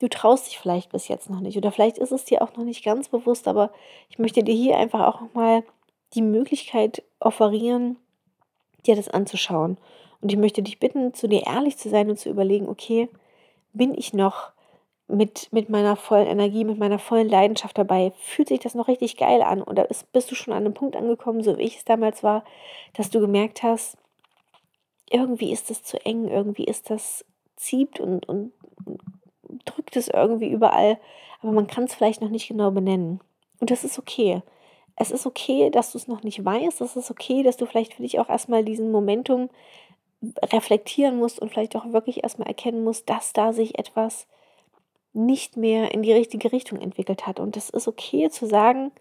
du 0.00 0.08
traust 0.08 0.48
dich 0.48 0.58
vielleicht 0.58 0.90
bis 0.90 1.06
jetzt 1.06 1.30
noch 1.30 1.40
nicht. 1.40 1.56
Oder 1.56 1.70
vielleicht 1.70 1.98
ist 1.98 2.10
es 2.10 2.24
dir 2.24 2.42
auch 2.42 2.56
noch 2.56 2.64
nicht 2.64 2.84
ganz 2.84 3.08
bewusst, 3.08 3.46
aber 3.46 3.70
ich 4.08 4.18
möchte 4.18 4.42
dir 4.42 4.54
hier 4.54 4.76
einfach 4.76 5.06
auch 5.06 5.20
nochmal 5.20 5.62
die 6.14 6.22
Möglichkeit 6.22 7.04
offerieren, 7.20 7.96
dir 8.82 8.96
das 8.96 9.08
anzuschauen. 9.08 9.78
Und 10.20 10.30
ich 10.32 10.38
möchte 10.38 10.62
dich 10.62 10.78
bitten, 10.78 11.14
zu 11.14 11.28
dir 11.28 11.46
ehrlich 11.46 11.76
zu 11.76 11.88
sein 11.88 12.10
und 12.10 12.18
zu 12.18 12.28
überlegen, 12.28 12.68
okay, 12.68 13.08
bin 13.72 13.94
ich 13.94 14.12
noch 14.12 14.52
mit, 15.08 15.48
mit 15.52 15.68
meiner 15.68 15.96
vollen 15.96 16.26
Energie, 16.26 16.64
mit 16.64 16.78
meiner 16.78 16.98
vollen 16.98 17.28
Leidenschaft 17.28 17.76
dabei? 17.76 18.12
Fühlt 18.20 18.48
sich 18.48 18.60
das 18.60 18.74
noch 18.74 18.88
richtig 18.88 19.16
geil 19.16 19.42
an? 19.42 19.62
Oder 19.62 19.90
ist, 19.90 20.10
bist 20.12 20.30
du 20.30 20.34
schon 20.34 20.52
an 20.52 20.64
einem 20.64 20.74
Punkt 20.74 20.96
angekommen, 20.96 21.42
so 21.42 21.56
wie 21.58 21.62
ich 21.62 21.78
es 21.78 21.84
damals 21.84 22.22
war, 22.22 22.44
dass 22.94 23.10
du 23.10 23.20
gemerkt 23.20 23.62
hast, 23.62 23.96
irgendwie 25.10 25.52
ist 25.52 25.70
das 25.70 25.82
zu 25.82 26.04
eng, 26.06 26.28
irgendwie 26.28 26.64
ist 26.64 26.90
das 26.90 27.24
zieht 27.56 27.98
und, 27.98 28.28
und, 28.28 28.52
und 28.86 29.00
drückt 29.64 29.96
es 29.96 30.08
irgendwie 30.08 30.50
überall, 30.50 30.98
aber 31.42 31.52
man 31.52 31.66
kann 31.66 31.84
es 31.84 31.94
vielleicht 31.94 32.20
noch 32.20 32.30
nicht 32.30 32.48
genau 32.48 32.70
benennen. 32.70 33.20
Und 33.58 33.70
das 33.70 33.84
ist 33.84 33.98
okay. 33.98 34.42
Es 34.96 35.10
ist 35.10 35.26
okay, 35.26 35.70
dass 35.70 35.92
du 35.92 35.98
es 35.98 36.08
noch 36.08 36.22
nicht 36.22 36.44
weißt. 36.44 36.80
Es 36.80 36.96
ist 36.96 37.10
okay, 37.10 37.42
dass 37.42 37.56
du 37.56 37.66
vielleicht 37.66 37.94
für 37.94 38.02
dich 38.02 38.18
auch 38.18 38.28
erstmal 38.28 38.64
diesen 38.64 38.90
Momentum 38.90 39.50
reflektieren 40.42 41.18
musst 41.18 41.40
und 41.40 41.50
vielleicht 41.50 41.76
auch 41.76 41.92
wirklich 41.92 42.22
erstmal 42.22 42.48
erkennen 42.48 42.84
musst, 42.84 43.08
dass 43.08 43.32
da 43.32 43.52
sich 43.52 43.78
etwas 43.78 44.26
nicht 45.12 45.56
mehr 45.56 45.92
in 45.92 46.02
die 46.02 46.12
richtige 46.12 46.52
Richtung 46.52 46.78
entwickelt 46.80 47.26
hat. 47.26 47.40
Und 47.40 47.56
das 47.56 47.70
ist 47.70 47.88
okay 47.88 48.28
zu 48.30 48.46
sagen, 48.46 48.92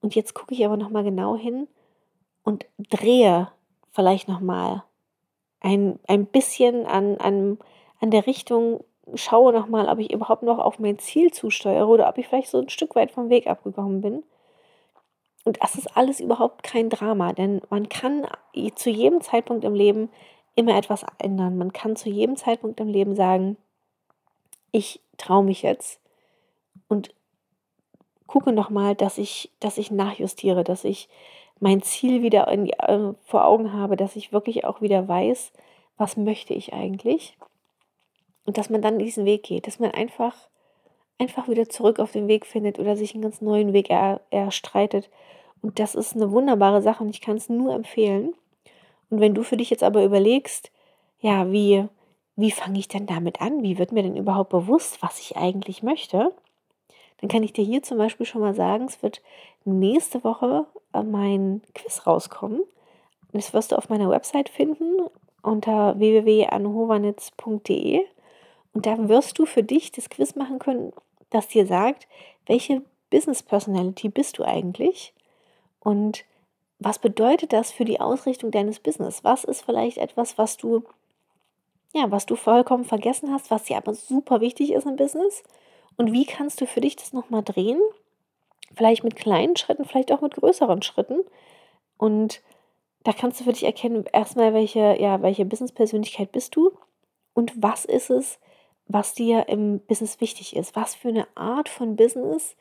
und 0.00 0.14
jetzt 0.14 0.34
gucke 0.34 0.54
ich 0.54 0.64
aber 0.64 0.76
nochmal 0.76 1.04
genau 1.04 1.36
hin 1.36 1.66
und 2.44 2.66
drehe 2.90 3.48
vielleicht 3.90 4.28
nochmal 4.28 4.84
ein, 5.60 5.98
ein 6.06 6.26
bisschen 6.26 6.86
an, 6.86 7.16
an, 7.18 7.58
an 8.00 8.10
der 8.10 8.26
Richtung, 8.26 8.84
schaue 9.14 9.52
nochmal, 9.52 9.88
ob 9.88 9.98
ich 9.98 10.12
überhaupt 10.12 10.44
noch 10.44 10.58
auf 10.58 10.78
mein 10.78 10.98
Ziel 10.98 11.32
zusteuere 11.32 11.88
oder 11.88 12.08
ob 12.08 12.18
ich 12.18 12.28
vielleicht 12.28 12.48
so 12.48 12.58
ein 12.58 12.68
Stück 12.68 12.94
weit 12.94 13.10
vom 13.10 13.28
Weg 13.28 13.48
abgekommen 13.48 14.00
bin. 14.00 14.22
Und 15.48 15.62
das 15.62 15.76
ist 15.76 15.96
alles 15.96 16.20
überhaupt 16.20 16.62
kein 16.62 16.90
Drama, 16.90 17.32
denn 17.32 17.62
man 17.70 17.88
kann 17.88 18.26
zu 18.74 18.90
jedem 18.90 19.22
Zeitpunkt 19.22 19.64
im 19.64 19.72
Leben 19.72 20.10
immer 20.56 20.76
etwas 20.76 21.06
ändern. 21.16 21.56
Man 21.56 21.72
kann 21.72 21.96
zu 21.96 22.10
jedem 22.10 22.36
Zeitpunkt 22.36 22.80
im 22.80 22.88
Leben 22.88 23.16
sagen, 23.16 23.56
ich 24.72 25.00
traue 25.16 25.42
mich 25.42 25.62
jetzt 25.62 26.02
und 26.86 27.14
gucke 28.26 28.52
nochmal, 28.52 28.94
dass 28.94 29.16
ich, 29.16 29.50
dass 29.58 29.78
ich 29.78 29.90
nachjustiere, 29.90 30.64
dass 30.64 30.84
ich 30.84 31.08
mein 31.60 31.80
Ziel 31.80 32.22
wieder 32.22 32.46
in, 32.48 32.68
äh, 32.68 33.14
vor 33.24 33.46
Augen 33.46 33.72
habe, 33.72 33.96
dass 33.96 34.16
ich 34.16 34.34
wirklich 34.34 34.66
auch 34.66 34.82
wieder 34.82 35.08
weiß, 35.08 35.54
was 35.96 36.18
möchte 36.18 36.52
ich 36.52 36.74
eigentlich 36.74 37.38
und 38.44 38.58
dass 38.58 38.68
man 38.68 38.82
dann 38.82 38.98
diesen 38.98 39.24
Weg 39.24 39.44
geht, 39.44 39.66
dass 39.66 39.78
man 39.78 39.92
einfach, 39.92 40.34
einfach 41.16 41.48
wieder 41.48 41.70
zurück 41.70 42.00
auf 42.00 42.12
den 42.12 42.28
Weg 42.28 42.44
findet 42.44 42.78
oder 42.78 42.98
sich 42.98 43.14
einen 43.14 43.22
ganz 43.22 43.40
neuen 43.40 43.72
Weg 43.72 43.88
er, 43.88 44.20
erstreitet. 44.28 45.08
Und 45.62 45.78
das 45.78 45.94
ist 45.94 46.14
eine 46.14 46.30
wunderbare 46.30 46.82
Sache 46.82 47.02
und 47.02 47.10
ich 47.10 47.20
kann 47.20 47.36
es 47.36 47.48
nur 47.48 47.74
empfehlen. 47.74 48.34
Und 49.10 49.20
wenn 49.20 49.34
du 49.34 49.42
für 49.42 49.56
dich 49.56 49.70
jetzt 49.70 49.82
aber 49.82 50.04
überlegst, 50.04 50.70
ja, 51.20 51.50
wie, 51.50 51.86
wie 52.36 52.50
fange 52.50 52.78
ich 52.78 52.88
denn 52.88 53.06
damit 53.06 53.40
an? 53.40 53.62
Wie 53.62 53.78
wird 53.78 53.92
mir 53.92 54.02
denn 54.02 54.16
überhaupt 54.16 54.50
bewusst, 54.50 55.02
was 55.02 55.20
ich 55.20 55.36
eigentlich 55.36 55.82
möchte? 55.82 56.32
Dann 57.20 57.28
kann 57.28 57.42
ich 57.42 57.52
dir 57.52 57.64
hier 57.64 57.82
zum 57.82 57.98
Beispiel 57.98 58.26
schon 58.26 58.40
mal 58.40 58.54
sagen, 58.54 58.84
es 58.84 59.02
wird 59.02 59.20
nächste 59.64 60.22
Woche 60.22 60.66
äh, 60.92 61.02
mein 61.02 61.62
Quiz 61.74 62.06
rauskommen. 62.06 62.62
Das 63.32 63.52
wirst 63.52 63.72
du 63.72 63.76
auf 63.76 63.88
meiner 63.88 64.08
Website 64.08 64.48
finden 64.48 65.08
unter 65.42 65.98
www.anhovanitz.de. 65.98 68.02
Und 68.72 68.86
da 68.86 69.08
wirst 69.08 69.36
du 69.38 69.46
für 69.46 69.64
dich 69.64 69.92
das 69.92 70.08
Quiz 70.08 70.36
machen 70.36 70.58
können, 70.58 70.92
das 71.30 71.48
dir 71.48 71.66
sagt, 71.66 72.06
welche 72.46 72.82
Business 73.10 73.42
Personality 73.42 74.08
bist 74.08 74.38
du 74.38 74.44
eigentlich 74.44 75.12
und 75.80 76.24
was 76.78 76.98
bedeutet 76.98 77.52
das 77.52 77.72
für 77.72 77.84
die 77.84 78.00
Ausrichtung 78.00 78.50
deines 78.50 78.78
Business? 78.78 79.24
Was 79.24 79.44
ist 79.44 79.64
vielleicht 79.64 79.98
etwas, 79.98 80.38
was 80.38 80.56
du 80.56 80.84
ja, 81.94 82.10
was 82.10 82.26
du 82.26 82.36
vollkommen 82.36 82.84
vergessen 82.84 83.32
hast, 83.32 83.50
was 83.50 83.64
dir 83.64 83.76
aber 83.76 83.94
super 83.94 84.40
wichtig 84.40 84.72
ist 84.72 84.86
im 84.86 84.96
Business? 84.96 85.42
Und 85.96 86.12
wie 86.12 86.26
kannst 86.26 86.60
du 86.60 86.66
für 86.66 86.80
dich 86.80 86.96
das 86.96 87.12
nochmal 87.12 87.42
drehen? 87.42 87.80
Vielleicht 88.74 89.04
mit 89.04 89.16
kleinen 89.16 89.56
Schritten, 89.56 89.84
vielleicht 89.84 90.12
auch 90.12 90.20
mit 90.20 90.34
größeren 90.34 90.82
Schritten. 90.82 91.20
Und 91.96 92.42
da 93.04 93.12
kannst 93.12 93.40
du 93.40 93.44
für 93.44 93.52
dich 93.52 93.64
erkennen, 93.64 94.04
erstmal, 94.12 94.52
welche, 94.52 94.96
ja, 95.00 95.22
welche 95.22 95.44
Business-Persönlichkeit 95.44 96.30
bist 96.30 96.54
du 96.54 96.72
und 97.32 97.52
was 97.56 97.84
ist 97.84 98.10
es, 98.10 98.38
was 98.86 99.14
dir 99.14 99.48
im 99.48 99.80
Business 99.80 100.20
wichtig 100.20 100.54
ist. 100.54 100.76
Was 100.76 100.94
für 100.94 101.08
eine 101.08 101.26
Art 101.34 101.68
von 101.68 101.96
Business 101.96 102.54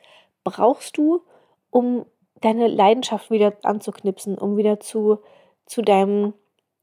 brauchst 0.44 0.98
du, 0.98 1.22
um 1.70 2.06
deine 2.42 2.68
Leidenschaft 2.68 3.32
wieder 3.32 3.54
anzuknipsen, 3.64 4.38
um 4.38 4.58
wieder 4.58 4.80
zu, 4.80 5.20
zu 5.66 5.82
deinem, 5.82 6.34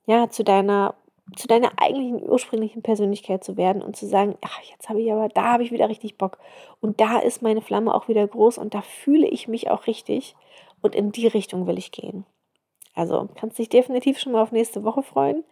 ja, 0.06 0.28
zu 0.28 0.44
deiner, 0.44 0.94
zu 1.36 1.46
deiner 1.46 1.72
eigentlichen 1.80 2.22
ursprünglichen 2.22 2.82
Persönlichkeit 2.82 3.44
zu 3.44 3.56
werden 3.56 3.82
und 3.82 3.96
zu 3.96 4.06
sagen, 4.06 4.36
ach, 4.42 4.60
jetzt 4.70 4.88
habe 4.88 5.00
ich 5.00 5.10
aber, 5.12 5.28
da 5.28 5.52
habe 5.52 5.62
ich 5.62 5.72
wieder 5.72 5.88
richtig 5.88 6.18
Bock. 6.18 6.38
Und 6.80 7.00
da 7.00 7.18
ist 7.18 7.42
meine 7.42 7.62
Flamme 7.62 7.94
auch 7.94 8.08
wieder 8.08 8.26
groß 8.26 8.58
und 8.58 8.74
da 8.74 8.82
fühle 8.82 9.26
ich 9.26 9.48
mich 9.48 9.70
auch 9.70 9.86
richtig. 9.86 10.36
Und 10.82 10.94
in 10.94 11.12
die 11.12 11.26
Richtung 11.26 11.66
will 11.66 11.78
ich 11.78 11.92
gehen. 11.92 12.26
Also 12.94 13.28
kannst 13.36 13.58
dich 13.58 13.70
definitiv 13.70 14.18
schon 14.18 14.32
mal 14.32 14.42
auf 14.42 14.52
nächste 14.52 14.84
Woche 14.84 15.02
freuen. 15.02 15.44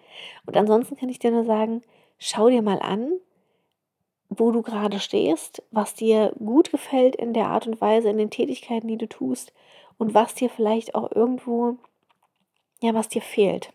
Und 0.46 0.56
ansonsten 0.56 0.96
kann 0.96 1.08
ich 1.08 1.18
dir 1.18 1.30
nur 1.30 1.44
sagen, 1.44 1.82
schau 2.18 2.50
dir 2.50 2.62
mal 2.62 2.80
an, 2.80 3.12
wo 4.28 4.50
du 4.50 4.62
gerade 4.62 5.00
stehst, 5.00 5.62
was 5.70 5.94
dir 5.94 6.34
gut 6.38 6.70
gefällt 6.70 7.16
in 7.16 7.32
der 7.32 7.46
Art 7.48 7.66
und 7.66 7.80
Weise, 7.80 8.10
in 8.10 8.18
den 8.18 8.30
Tätigkeiten, 8.30 8.88
die 8.88 8.98
du 8.98 9.08
tust 9.08 9.52
und 9.98 10.14
was 10.14 10.34
dir 10.34 10.50
vielleicht 10.50 10.94
auch 10.94 11.10
irgendwo, 11.12 11.76
ja, 12.80 12.94
was 12.94 13.08
dir 13.08 13.22
fehlt. 13.22 13.72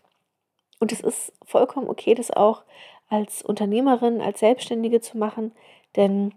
Und 0.80 0.92
es 0.92 1.00
ist 1.00 1.32
vollkommen 1.44 1.88
okay, 1.88 2.14
das 2.14 2.30
auch 2.30 2.62
als 3.08 3.42
Unternehmerin, 3.42 4.20
als 4.20 4.40
Selbstständige 4.40 5.00
zu 5.00 5.18
machen, 5.18 5.52
denn 5.96 6.34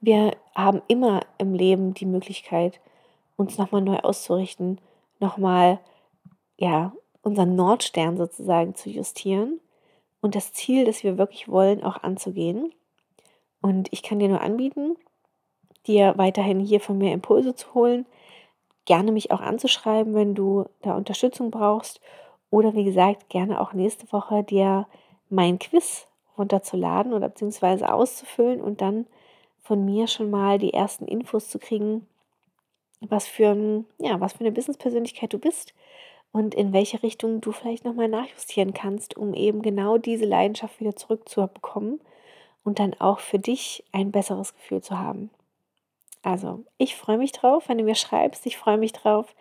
wir 0.00 0.36
haben 0.54 0.82
immer 0.88 1.22
im 1.38 1.54
Leben 1.54 1.94
die 1.94 2.06
Möglichkeit, 2.06 2.80
uns 3.36 3.58
nochmal 3.58 3.82
neu 3.82 3.96
auszurichten, 3.98 4.80
nochmal, 5.20 5.80
ja, 6.56 6.92
unseren 7.22 7.56
Nordstern 7.56 8.16
sozusagen 8.16 8.74
zu 8.74 8.90
justieren 8.90 9.60
und 10.20 10.34
das 10.34 10.52
Ziel, 10.52 10.84
das 10.84 11.02
wir 11.02 11.18
wirklich 11.18 11.48
wollen, 11.48 11.82
auch 11.82 12.02
anzugehen. 12.02 12.72
Und 13.60 13.88
ich 13.92 14.02
kann 14.02 14.18
dir 14.18 14.28
nur 14.28 14.40
anbieten, 14.40 14.96
dir 15.86 16.14
weiterhin 16.16 16.60
hier 16.60 16.80
von 16.80 16.98
mir 16.98 17.12
Impulse 17.12 17.54
zu 17.54 17.74
holen, 17.74 18.06
gerne 18.88 19.12
mich 19.12 19.30
auch 19.30 19.42
anzuschreiben, 19.42 20.14
wenn 20.14 20.34
du 20.34 20.64
da 20.80 20.96
Unterstützung 20.96 21.50
brauchst 21.50 22.00
oder 22.50 22.74
wie 22.74 22.84
gesagt, 22.84 23.28
gerne 23.28 23.60
auch 23.60 23.74
nächste 23.74 24.10
Woche 24.12 24.42
dir 24.42 24.86
mein 25.28 25.58
Quiz 25.58 26.08
runterzuladen 26.38 27.12
oder 27.12 27.28
beziehungsweise 27.28 27.92
auszufüllen 27.92 28.62
und 28.62 28.80
dann 28.80 29.06
von 29.62 29.84
mir 29.84 30.06
schon 30.06 30.30
mal 30.30 30.58
die 30.58 30.72
ersten 30.72 31.04
Infos 31.04 31.50
zu 31.50 31.58
kriegen, 31.58 32.06
was 33.00 33.26
für, 33.26 33.48
ein, 33.50 33.84
ja, 33.98 34.18
was 34.20 34.32
für 34.32 34.40
eine 34.40 34.52
Business-Persönlichkeit 34.52 35.34
du 35.34 35.38
bist 35.38 35.74
und 36.32 36.54
in 36.54 36.72
welche 36.72 37.02
Richtung 37.02 37.42
du 37.42 37.52
vielleicht 37.52 37.84
nochmal 37.84 38.08
nachjustieren 38.08 38.72
kannst, 38.72 39.18
um 39.18 39.34
eben 39.34 39.60
genau 39.60 39.98
diese 39.98 40.24
Leidenschaft 40.24 40.80
wieder 40.80 40.96
zurückzubekommen 40.96 42.00
und 42.64 42.78
dann 42.78 42.94
auch 42.98 43.18
für 43.18 43.38
dich 43.38 43.84
ein 43.92 44.12
besseres 44.12 44.54
Gefühl 44.54 44.80
zu 44.80 44.98
haben. 44.98 45.28
Also, 46.28 46.62
ich 46.76 46.94
freue 46.94 47.16
mich 47.16 47.32
drauf, 47.32 47.70
wenn 47.70 47.78
du 47.78 47.84
mir 47.84 47.94
schreibst. 47.94 48.44
Ich 48.44 48.58
freue 48.58 48.76
mich 48.76 48.92
drauf, 48.92 49.34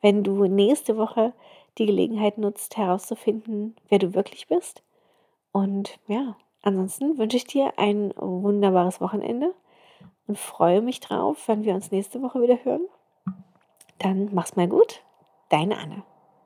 wenn 0.00 0.24
du 0.24 0.46
nächste 0.46 0.96
Woche 0.96 1.34
die 1.78 1.86
Gelegenheit 1.86 2.36
nutzt, 2.36 2.76
herauszufinden, 2.76 3.76
wer 3.88 4.00
du 4.00 4.12
wirklich 4.12 4.48
bist. 4.48 4.82
Und 5.52 6.00
ja, 6.08 6.34
ansonsten 6.62 7.16
wünsche 7.16 7.36
ich 7.36 7.44
dir 7.44 7.74
ein 7.76 8.12
wunderbares 8.16 9.00
Wochenende 9.00 9.54
und 10.26 10.36
freue 10.36 10.82
mich 10.82 10.98
drauf, 10.98 11.46
wenn 11.46 11.62
wir 11.62 11.76
uns 11.76 11.92
nächste 11.92 12.20
Woche 12.22 12.42
wieder 12.42 12.58
hören. 12.64 12.88
Dann 14.00 14.30
mach's 14.32 14.56
mal 14.56 14.66
gut. 14.66 15.00
Deine 15.48 15.78
Anne. 15.78 16.02